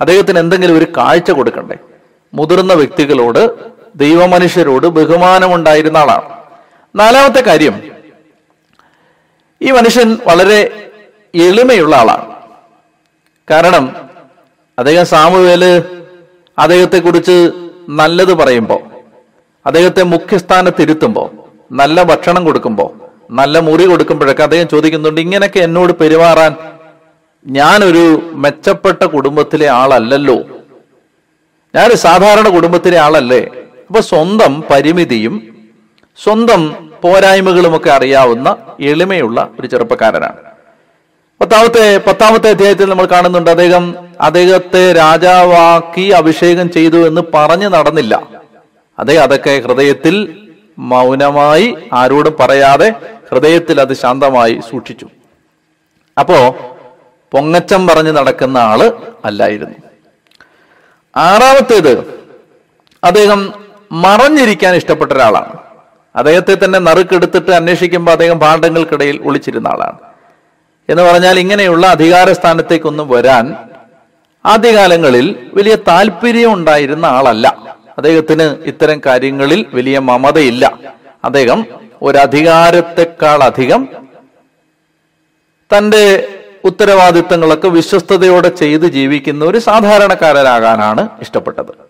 അദ്ദേഹത്തിന് 0.00 0.38
എന്തെങ്കിലും 0.38 0.78
ഒരു 0.78 0.86
കാഴ്ച 0.96 1.30
കൊടുക്കണ്ടേ? 1.30 1.76
മുതിർന്ന 2.34 2.72
വ്യക്തികളോട് 2.72 3.48
ദൈവമനുഷ്യരോട് 3.96 4.86
ബഹുമാനമുണ്ടായിരുന്ന 4.86 5.98
ആളാണ്. 5.98 6.38
നാലാമത്തെ 6.94 7.40
കാര്യം 7.40 7.95
ഈ 9.62 9.70
മനുഷ്യൻ 9.70 10.18
വളരെ 10.26 10.90
എളിമയുള്ള 11.34 11.96
ആളാണ്. 11.96 12.36
കാരണം 13.50 13.96
അദ്ദേഹം 14.78 15.06
സാമുവേൽ 15.06 15.64
അദ്ദേഹത്തെ 16.58 16.98
കുറിച്ച് 16.98 17.50
നല്ലത് 17.88 18.34
പറയുമ്പോൾ 18.34 18.80
അദ്ദേഹത്തെ 19.66 20.02
മുഖ്യസ്ഥാനത്തിരുത്തുമ്പോൾ 20.02 21.30
നല്ല 21.72 22.02
ഭക്ഷണം 22.02 22.44
കൊടുക്കുമ്പോൾ 22.44 22.90
നല്ല 23.30 23.58
മുറി 23.58 23.84
കൊടുക്കുമ്പോഴൊക്കെ 23.86 24.42
അദ്ദേഹം 24.42 24.68
ചോദിക്കുന്നുണ്ട് 24.68 25.20
ഇങ്ങനെയൊക്കെ 25.20 25.58
എന്നോട് 25.58 25.92
പെരുമാറാൻ 25.92 26.56
ഞാനൊരു 27.46 28.32
മെച്ചപ്പെട്ട 28.32 29.04
കുടുംബത്തിലെ 29.04 29.66
ആളല്ലല്ലോ. 29.66 30.36
ഞാനൊരു 31.74 31.94
സാധാരണ 31.94 32.48
കുടുംബത്തിലെ 32.48 32.98
ആളല്ലേ. 32.98 33.50
അപ്പൊ 33.88 34.00
സ്വന്തം 34.00 34.64
പരിമിതിയും 34.70 35.66
സ്വന്തം 36.22 36.85
പോരായ്മകളുമൊക്കെ 37.02 37.90
അറിയാവുന്ന 37.90 38.56
എളിമയുള്ള 38.80 39.48
ഒരു 39.60 39.66
ചെറുപ്പക്കാരനാണ്. 39.66 40.36
പത്താമത്തെ 41.40 42.00
പത്താമത്തെ 42.06 42.50
അധ്യായത്തിൽ 42.50 42.90
നമ്മൾ 42.90 43.06
കാണുന്നുണ്ട് 43.06 43.50
അദ്ദേഹം 43.50 44.08
അദ്ദേഹത്തെ 44.20 44.92
രാജാവാക്കി 44.92 46.08
അഭിഷേകം 46.08 46.70
ചെയ്തു 46.70 47.06
എന്ന് 47.06 47.20
പറഞ്ഞു 47.34 47.68
നടന്നില്ല. 47.68 48.28
അദ്ദേഹം 48.98 49.22
അതൊക്കെ 49.22 49.60
ഹൃദയത്തിൽ 49.64 50.46
മൗനമായി 50.78 51.76
ആരോടും 51.92 52.36
പറയാതെ 52.40 52.94
ഹൃദയത്തിൽ 53.30 53.80
അത് 53.80 53.94
ശാന്തമായി 53.94 54.60
സൂക്ഷിച്ചു. 54.70 55.08
അപ്പോ 56.20 56.56
പൊങ്ങച്ചം 57.32 57.86
പറഞ്ഞു 57.86 58.10
നടക്കുന്ന 58.10 58.58
ആൾ 58.58 58.92
അല്ലായിരുന്നു. 59.24 59.76
ആറാമത്തേത് 61.16 62.20
അദ്ദേഹം 63.04 63.52
മറഞ്ഞിരിക്കാൻ 63.92 64.74
ഇഷ്ടപ്പെട്ട 64.74 65.12
ഒരാളാണ്. 65.12 65.65
അദ്ദേഹത്തെ 66.16 66.56
തന്നെ 66.64 66.78
നറുക്കെടുത്തിട്ട് 66.78 67.50
അന്വേഷിക്കുമ്പോൾ 67.50 68.12
അദ്ദേഹം 68.12 68.40
പാണ്ഡങ്ങൾക്കിടയിൽ 68.40 69.20
ഒളിച്ചിരുന്ന 69.24 69.68
ആളാണ്. 69.68 69.98
എന്ന് 70.88 71.02
പറഞ്ഞാൽ 71.02 71.38
ഇങ്ങനെയുള്ള 71.38 71.86
അധികാര 71.86 72.32
സ്ഥാനത്തേക്കൊന്നും 72.32 73.08
വരാൻ 73.08 73.54
ആദ്യകാലങ്ങളിൽ 74.46 75.50
വലിയ 75.54 75.74
താല്പര്യം 75.74 76.52
ഉണ്ടായിരുന്ന 76.52 77.06
ആളല്ല. 77.06 77.66
അദ്ദേഹത്തിന് 77.96 78.42
ഇത്തരം 78.42 79.00
കാര്യങ്ങളിൽ 79.06 79.66
വലിയ 79.74 79.98
മമതയില്ല. 79.98 80.78
അദ്ദേഹം 81.24 81.66
ഒരു 82.02 82.18
അധികാരത്തെക്കാൾ 82.18 83.42
അധികം 83.42 83.88
തന്റെ 85.78 86.28
ഉത്തരവാദിത്തങ്ങളൊക്കെ 86.64 87.68
വിശ്വസ്തയോടെ 87.68 88.48
ചെയ്ത് 88.48 88.86
ജീവിക്കുന്ന 88.86 89.44
ഒരു 89.44 89.58
സാധാരണക്കാരനാകാനാണ് 89.58 91.08
ഇഷ്ടപ്പെട്ടത്. 91.20 91.85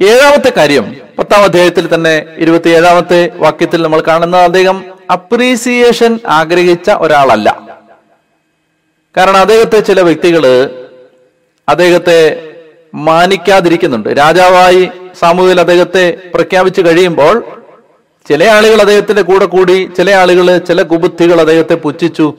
ഏഴാമത്തെ 0.00 0.52
കാര്യം 0.56 0.96
പത്താം 1.18 1.42
അധ്യായത്തിൽ 1.44 1.94
തന്നെ 1.94 2.26
ഇരുപത്തി 2.38 2.68
ഏഴാമത്തെ 2.68 3.32
വാക്യത്തിൽ 3.36 3.82
നമ്മൾ 3.82 4.02
കാണുന്നത് 4.08 4.40
അദ്ദേഹം 4.40 4.84
അപ്രീസിയേഷൻ 5.12 6.18
ആഗ്രഹിച്ച 6.26 6.90
ഒരാളല്ല. 6.90 7.48
കാരണം 9.16 9.36
അദ്ദേഹത്തെ 9.36 9.80
ചില 9.80 10.00
വ്യക്തികൾ 10.00 10.44
അദ്ദേഹത്തെ 11.68 12.18
മാനിക്കാതിരിക്കുന്നുണ്ട്. 12.94 14.08
രാജാവായി 14.18 14.90
സാമൂഹിൽ 15.20 15.60
അദ്ദേഹത്തെ 15.60 16.18
പ്രഖ്യാപിച്ചു 16.34 16.82
കഴിയുമ്പോൾ 16.82 17.44
ചില 18.28 18.44
ആളുകൾ 18.44 18.80
അദ്ദേഹത്തിന്റെ 18.80 19.22
കൂടെ 19.22 19.44
കൂടി 19.44 19.90
ചില 19.96 20.10
ആളുകൾ 20.10 20.58
ചില 20.58 20.82
കുബുദ്ധികൾ 20.82 21.40
അദ്ദേഹത്തെ 21.40 21.74
പുച്ഛിച്ചു. 21.74 22.34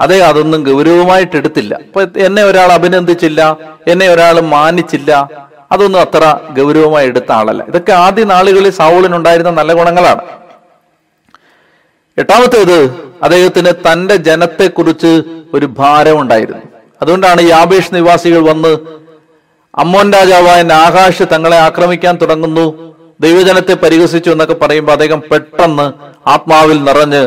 അദ്ദേഹം 0.00 0.26
അതൊന്നും 0.26 0.62
ഗൗരവമായിട്ട് 0.62 1.36
എടുത്തില്ല 1.36 1.74
അപ്പൊ 1.74 2.02
എന്നെ 2.16 2.44
ഒരാൾ 2.44 2.72
അഭിനന്ദിച്ചില്ല 2.72 3.58
എന്നെ 3.88 4.08
ഒരാൾ 4.08 4.40
മാനിച്ചില്ല. 4.40 5.44
അതൊന്നും 5.74 6.00
അത്ര 6.00 6.24
ഗൗരവമായി 6.60 7.06
എടുത്ത 7.06 7.32
ആളല്ല. 7.32 7.62
ഇതൊക്കെ 7.62 7.92
ആദ്യ 7.92 8.24
നാളുകളിൽ 8.24 8.70
സാവൂളിനുണ്ടായിരുന്ന 8.70 9.50
നല്ല 9.50 9.72
ഗുണങ്ങളാണ്. 9.72 10.22
എട്ടാമത്തേത് 12.18 12.78
അദ്ദേഹത്തിന് 13.22 13.72
തന്റെ 13.86 14.16
ജനത്തെക്കുറിച്ച് 14.16 15.22
ഒരു 15.54 15.66
ഭാരം 15.78 16.20
ഉണ്ടായിരുന്നു 16.20 16.62
അതുകൊണ്ടാണ് 17.02 17.42
യാബേഷ് 17.42 17.94
നിവാസികൾ 17.94 18.48
വന്ന് 18.50 18.76
അമ്മോൻ 19.74 20.12
രാജാവായ 20.12 20.62
നാകാശ് 20.62 21.22
തങ്ങളെ 21.32 21.56
ആക്രമിക്കാൻ 21.56 22.18
തുടങ്ങുന്നു 22.22 22.66
ദൈവജനത്തെ 23.20 23.74
പരിഹസിച്ചു 23.74 24.30
എന്നൊക്കെ 24.30 24.54
പറയുമ്പോൾ 24.54 24.92
അദ്ദേഹം 24.92 25.20
പെട്ടെന്ന് 25.30 25.86
ആത്മാവിൽ 26.28 26.84
നിറഞ്ഞ് 26.84 27.22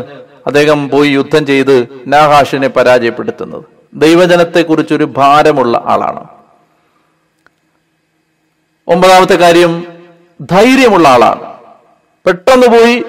അദ്ദേഹം 0.48 0.90
പോയി 0.90 1.10
യുദ്ധം 1.10 1.46
ചെയ്ത് 1.46 1.76
നാഹാഷിനെ 2.08 2.68
പരാജയപ്പെടുത്തുന്നത്. 2.68 3.64
ദൈവജനത്തെ 3.94 4.62
കുറിച്ചൊരു 4.62 5.04
ഭാരമുള്ള 5.18 5.84
ആളാണ്. 5.86 6.24
ഒമ്പതാമത്തെ 8.88 9.36
കാര്യം 9.36 9.84
ധൈര്യമുള്ള 10.52 11.08
ആളാണ്. 11.08 11.54
പെട്ടെന്ന് 12.26 12.68
പോയി 12.68 13.04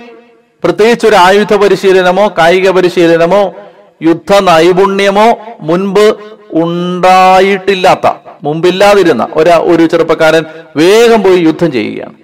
പ്രത്യേകിച്ച് 0.65 1.07
ഒരു 1.07 1.17
ആയുധ 1.17 1.55
പരിശീലനമോ 1.57 2.29
കായിക 2.39 2.71
പരിശീലനമോ 2.71 3.55
യുദ്ധ 4.03 4.33
നൈപുണ്യമോ 4.39 5.39
മുൻപ് 5.61 6.17
ഉണ്ടായിട്ടില്ലാത്ത 6.53 8.13
മുമ്പില്ലാതിരുന്ന 8.43 9.29
ഒരു 9.35 9.51
ഒരു 9.51 9.87
ചെറുപ്പക്കാരൻ 9.87 10.45
വേഗം 10.77 11.23
പോയി 11.23 11.39
യുദ്ധം 11.39 11.73
ചെയ്യുകയാണ്. 11.73 12.15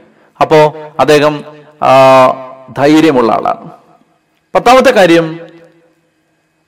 അപ്പോ 0.41 0.77
അദ്ദേഹം 1.01 1.45
ധൈര്യമുള്ള 2.79 3.33
ആളാണ്. 3.33 3.71
പത്താമത്തെ 4.55 4.91
കാര്യം 4.91 5.41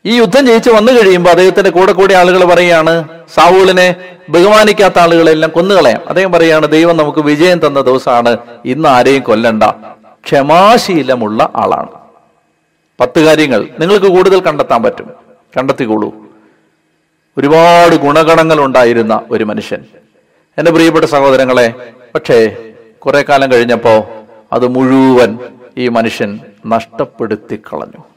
ഈ 0.07 0.16
യുദ്ധം 0.16 0.47
ജയിച്ച് 0.47 0.71
വന്നു 0.71 0.92
കഴിയുമ്പോൾ 0.92 1.31
അദ്ദേഹത്തിന്റെ 1.31 1.71
കൂടെ 1.71 1.92
കൂടെ 1.92 2.14
ആളുകൾ 2.14 2.45
പറയുകയാണ് 2.45 3.09
സാവൂളിനെ 3.35 3.95
ബഹുമാനിക്കാത്ത 4.29 4.99
ആളുകളെല്ലാം 4.99 5.53
കൊന്നുകളയാം. 5.53 6.09
അദ്ദേഹം 6.09 6.33
പറയുകയാണ് 6.33 6.69
ദൈവം 6.69 6.97
നമുക്ക് 6.97 7.19
വിജയം 7.19 7.66
തന്ന 7.66 7.81
ദിവസമാണ്. 7.81 8.37
ഇന്ന് 8.64 8.88
ആരെയും 8.88 9.23
കൊല്ലണ്ട. 9.23 9.62
ക്ഷമാശീലമുള്ള 10.25 11.53
ആളാണ്. 11.57 11.88
പത്ത് 13.01 13.21
കാര്യങ്ങൾ 13.21 13.69
നിങ്ങൾക്ക് 13.79 14.07
കൂടുതൽ 14.07 14.40
കണ്ടെത്താൻ 14.40 14.83
പറ്റും. 14.83 15.11
കണ്ടെത്തിക്കോളൂ. 15.59 16.14
ഒരുപാട് 17.38 17.97
ഗുണഗണങ്ങൾ 17.97 18.64
ഉണ്ടായിരുന്ന 18.64 19.21
ഒരു 19.31 19.45
മനുഷ്യൻ. 19.45 19.85
എന്റെ 20.59 20.71
പ്രിയപ്പെട്ട 20.71 21.05
സഹോദരങ്ങളെ 21.05 21.75
പക്ഷേ 22.14 22.57
കുറെ 22.99 23.23
കാലം 23.23 23.53
കഴിഞ്ഞപ്പോ 23.53 24.07
അത് 24.53 24.69
മുഴുവൻ 24.69 25.38
ഈ 25.79 25.88
മനുഷ്യൻ 25.88 26.40
നഷ്ടപ്പെടുത്തി 26.66 27.57
കളഞ്ഞു. 27.57 28.15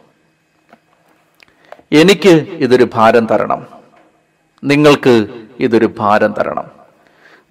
എനിക്ക് 1.92 2.46
ഇതൊരു 2.58 2.90
ഭാരം 2.94 3.26
തരണം. 3.26 3.68
നിങ്ങൾക്ക് 4.64 5.28
ഇതൊരു 5.60 5.86
ഭാരം 5.86 6.34
തരണം. 6.40 6.64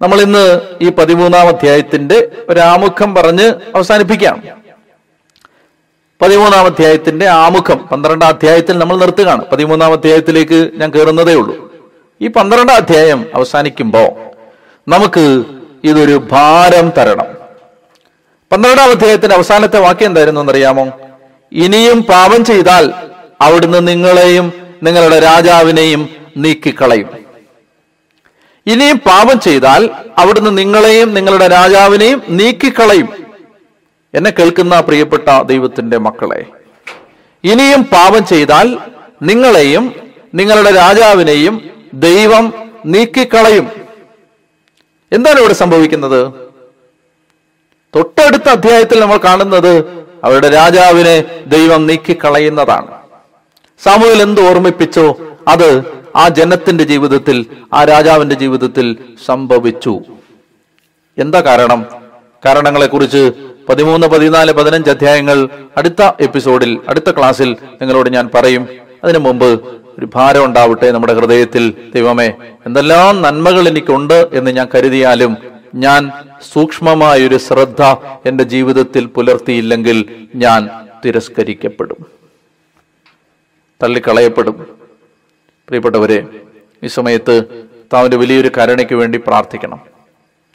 നമ്മൾ 0.01 0.21
ഇന്ന് 0.21 0.61
ഈ 0.81 0.89
പതിമൂന്നാം 0.89 1.47
അധ്യായത്തിന്റെ 1.47 2.31
ഒരു 2.49 2.59
ആമുഖം 2.59 3.15
പറഞ്ഞ് 3.15 3.51
അവസാനിപ്പിക്കാം. 3.75 4.43
പതിമൂന്നാം 6.21 6.65
അധ്യായത്തിന്റെ 6.65 7.27
ആമുഖം 7.27 7.77
പന്ത്രണ്ടാം 7.77 8.27
അധ്യായത്തിൽ 8.27 8.77
നമ്മൾ 8.77 8.97
നിർത്തുകയാണ്. 8.97 9.45
പതിമൂന്നാം 9.45 9.91
അധ്യായത്തിലേക്ക് 9.91 10.71
ഞാൻ 10.75 10.91
കയറുന്നതേ 10.91 11.33
ഉള്ളൂ. 11.33 11.73
ഈ 12.21 12.27
പന്ത്രണ്ടാം 12.27 12.75
അധ്യായം 12.75 13.25
അവസാനിക്കുമ്പോൾ 13.33 14.09
നമുക്ക് 14.87 15.43
ഇതൊരു 15.83 16.27
ഭാരം 16.31 16.89
തരണം. 16.89 17.25
പന്ത്രണ്ടാം 18.51 18.89
അധ്യായത്തിന്റെ 18.89 19.35
അവസാനത്തെ 19.35 19.79
വാക്യം 19.79 20.07
എന്തായിരുന്നു 20.07 20.41
എന്നറിയാമോ? 20.41 20.87
ഇനിയും 21.51 22.03
പാപം 22.03 22.45
ചെയ്താൽ 22.45 23.08
അവിടുന്ന് 23.41 23.87
നിങ്ങളെയും 23.87 24.53
നിങ്ങളുടെ 24.83 25.19
രാജാവിനെയും 25.19 26.09
നീക്കിക്കളയും. 26.37 27.09
ഇനിയും 28.67 28.97
പാപം 28.97 29.39
ചെയ്താൽ 29.39 29.89
അവിടുന്ന് 30.17 30.57
നിങ്ങളെയും 30.57 31.13
നിങ്ങളുടെ 31.13 31.47
രാജാവിനെയും 31.47 32.23
നീക്കിക്കളയും. 32.29 33.09
എന്നെ 34.13 34.31
കേൾക്കുന്ന 34.31 34.79
പ്രിയപ്പെട്ട 34.79 35.41
ദൈവത്തിന്റെ 35.41 35.97
മക്കളെ 35.97 36.45
ഇനിയും 37.43 37.83
പാപം 37.83 38.25
ചെയ്താൽ 38.25 38.77
നിങ്ങളെയും 39.21 39.95
നിങ്ങളുടെ 40.35 40.71
രാജാവിനെയും 40.71 41.69
ദൈവം 41.93 42.53
നീക്കിക്കളയും. 42.85 43.71
എന്താണ് 45.11 45.39
ഇവിടെ 45.39 45.53
സംഭവിക്കുന്നത്? 45.53 46.33
തൊട്ടടുത്ത 47.95 48.49
അധ്യായത്തിൽ 48.49 48.99
നമ്മൾ 48.99 49.17
കാണുന്നത് 49.17 50.05
അവരുടെ 50.23 50.49
രാജാവിനെ 50.49 51.23
ദൈവം 51.47 51.87
നീക്കിക്കളയുന്നതാണ്. 51.87 52.98
സാമൂഹ്യം 53.83 54.21
എന്ത് 54.21 54.41
ഓർമ്മിപ്പിച്ചോ 54.41 55.17
അത് 55.47 55.83
ആ 56.15 56.27
ജനത്തിന്റെ 56.27 56.83
ജീവിതത്തിൽ 56.83 57.45
ആ 57.73 57.83
രാജാവിന്റെ 57.83 58.35
ജീവിതത്തിൽ 58.35 58.97
സംഭവിച്ചു. 59.25 60.01
എന്താ 61.17 61.41
കാരണം? 61.41 61.85
കാരണങ്ങളെ 62.45 62.87
കുറിച്ച് 62.87 63.31
പതിമൂന്ന് 63.69 64.07
പതിനാല് 64.07 64.51
പതിനഞ്ച് 64.51 64.89
അധ്യായങ്ങൾ 64.89 65.49
അടുത്ത 65.77 66.11
എപ്പിസോഡിൽ 66.19 66.79
അടുത്ത 66.89 67.11
ക്ലാസ്സിൽ 67.11 67.51
നിങ്ങളോട് 67.53 68.09
ഞാൻ 68.09 68.29
പറയും. 68.33 68.67
അതിനു 69.03 69.19
മുമ്പ് 69.19 69.45
ഒരു 69.99 70.09
ഭാരം 70.15 70.45
ഉണ്ടാവട്ടെ 70.45 70.91
നമ്മുടെ 70.91 71.13
ഹൃദയത്തിൽ. 71.13 71.73
ദൈവമേ 71.95 72.33
എന്തെല്ലാം 72.65 73.21
നന്മകൾ 73.21 73.67
എനിക്കുണ്ട് 73.67 74.27
എന്ന് 74.33 74.51
ഞാൻ 74.51 74.67
കരുതിയാലും 74.75 75.37
ഞാൻ 75.75 76.11
സൂക്ഷ്മമായൊരു 76.53 77.37
ശ്രദ്ധ 77.37 77.81
എന്റെ 78.25 78.43
ജീവിതത്തിൽ 78.43 79.05
പുലർത്തിയില്ലെങ്കിൽ 79.05 80.27
ഞാൻ 80.35 80.69
തിരസ്കരിക്കപ്പെടും. 81.05 82.18
തള്ളിക്കളയപ്പെടും. 83.83 84.53
പ്രിയപ്പെട്ടവരെ 85.67 86.25
ഈ 86.83 86.87
സമയത്ത് 86.87 87.43
താവിന്റെ 87.93 88.17
വലിയൊരു 88.17 88.51
കരുണയ്ക്ക് 88.57 88.93
വേണ്ടി 88.93 89.17
പ്രാർത്ഥിക്കണം. 89.27 89.79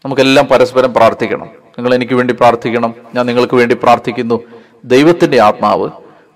നമുക്കെല്ലാം 0.05 0.47
പരസ്പരം 0.47 0.95
പ്രാർത്ഥിക്കണം. 0.95 1.47
നിങ്ങൾ 1.47 1.95
എനിക്ക് 1.95 2.15
വേണ്ടി 2.15 2.35
പ്രാർത്ഥിക്കണം. 2.35 2.95
ഞാൻ 3.15 3.27
നിങ്ങൾക്ക് 3.27 3.55
വേണ്ടി 3.55 3.75
പ്രാർത്ഥിക്കുന്നു. 3.75 4.41
ദൈവത്തിന്റെ 4.85 5.41
ആത്മാവ് 5.41 5.87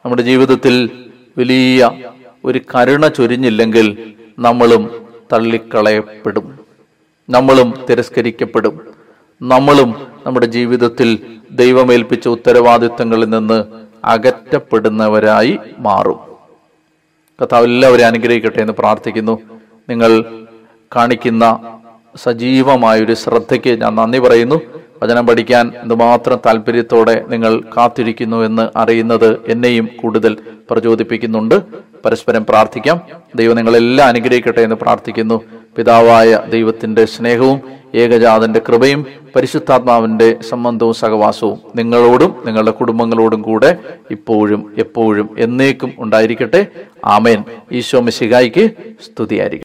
നമ്മുടെ 0.04 0.22
ജീവിതത്തിൽ 0.22 0.90
വലിയ 1.38 1.90
ഒരു 2.44 2.60
കരുണ 2.74 3.06
ചൊരിഞ്ഞില്ലെങ്കിൽ 3.06 4.14
നമ്മളും 4.38 5.06
തള്ളിക്കളയപ്പെടും. 5.32 6.58
നമ്മളും 7.30 7.74
തിരസ്കരിക്കപ്പെടും. 7.90 8.80
നമ്മളും 9.42 10.06
നമ്മുടെ 10.26 10.46
ജീവിതത്തിൽ 10.46 11.36
ദൈവമേൽപ്പിച്ച 11.50 12.28
ഉത്തരവാദിത്തങ്ങളിൽ 12.28 13.28
നിന്ന് 13.28 13.64
അകറ്റപ്പെടുന്നവരായി 14.04 15.58
മാറും. 15.78 16.37
കർത്താവ് 17.40 17.64
എല്ലാവരെയും 17.64 18.06
അനുഗ്രഹിക്കട്ടെ 18.06 18.60
എന്ന് 18.60 18.72
പ്രാർത്ഥിക്കുന്നു. 18.72 19.38
നിങ്ങൾ 19.88 20.24
കാണിക്കുന്ന 20.96 21.60
സജീവമായൊരു 22.16 23.14
ശ്രദ്ധയ്ക്ക് 23.14 23.80
ഞാൻ 23.80 23.94
നന്ദി 23.94 24.18
പറയുന്നു. 24.18 24.60
വചനം 25.02 25.26
പഠിക്കാൻ 25.26 25.72
എന്തുമാത്രം 25.82 26.38
താല്പര്യത്തോടെ 26.46 27.24
നിങ്ങൾ 27.28 27.60
കാത്തിരിക്കുന്നു 27.76 28.36
എന്ന് 28.36 28.78
അറിയുന്നത് 28.78 29.42
എന്നെയും 29.48 29.88
കൂടുതൽ 30.02 30.36
പ്രചോദിപ്പിക്കുന്നുണ്ട്. 30.70 31.62
പരസ്പരം 32.04 32.46
പ്രാർത്ഥിക്കാം. 32.48 33.00
ദൈവം 33.36 33.56
നിങ്ങളെല്ലാം 33.56 34.08
അനുഗ്രഹിക്കട്ടെ 34.08 34.60
എന്ന് 34.60 34.76
പ്രാർത്ഥിക്കുന്നു. 34.76 35.40
പിതാവായ 35.78 36.40
ദൈവത്തിന്റെ 36.50 37.04
സ്നേഹവും 37.04 37.60
ഏകജാതന്റെ 37.94 38.60
കൃപയും 38.68 39.06
പരിശുദ്ധാത്മാവിന്റെ 39.36 40.36
സംബന്ധവും 40.48 40.94
സഹവാസവും 40.94 41.58
നിങ്ങളോടും 41.76 42.34
നിങ്ങളുടെ 42.46 42.70
കുടുംബങ്ങളോടും 42.70 43.42
കൂടെ 43.42 43.76
ഇപ്പോഴും 44.10 44.74
എപ്പോഴും 44.78 45.30
എന്നേക്കും 45.38 45.92
ഉണ്ടായിരിക്കട്ടെ. 45.98 46.66
ആമേൻ. 47.04 47.44
ഈശോ 47.72 48.00
മിശിഹായിക്ക് 48.00 48.70
സ്തുതിയായിരിക്കും 49.04 49.56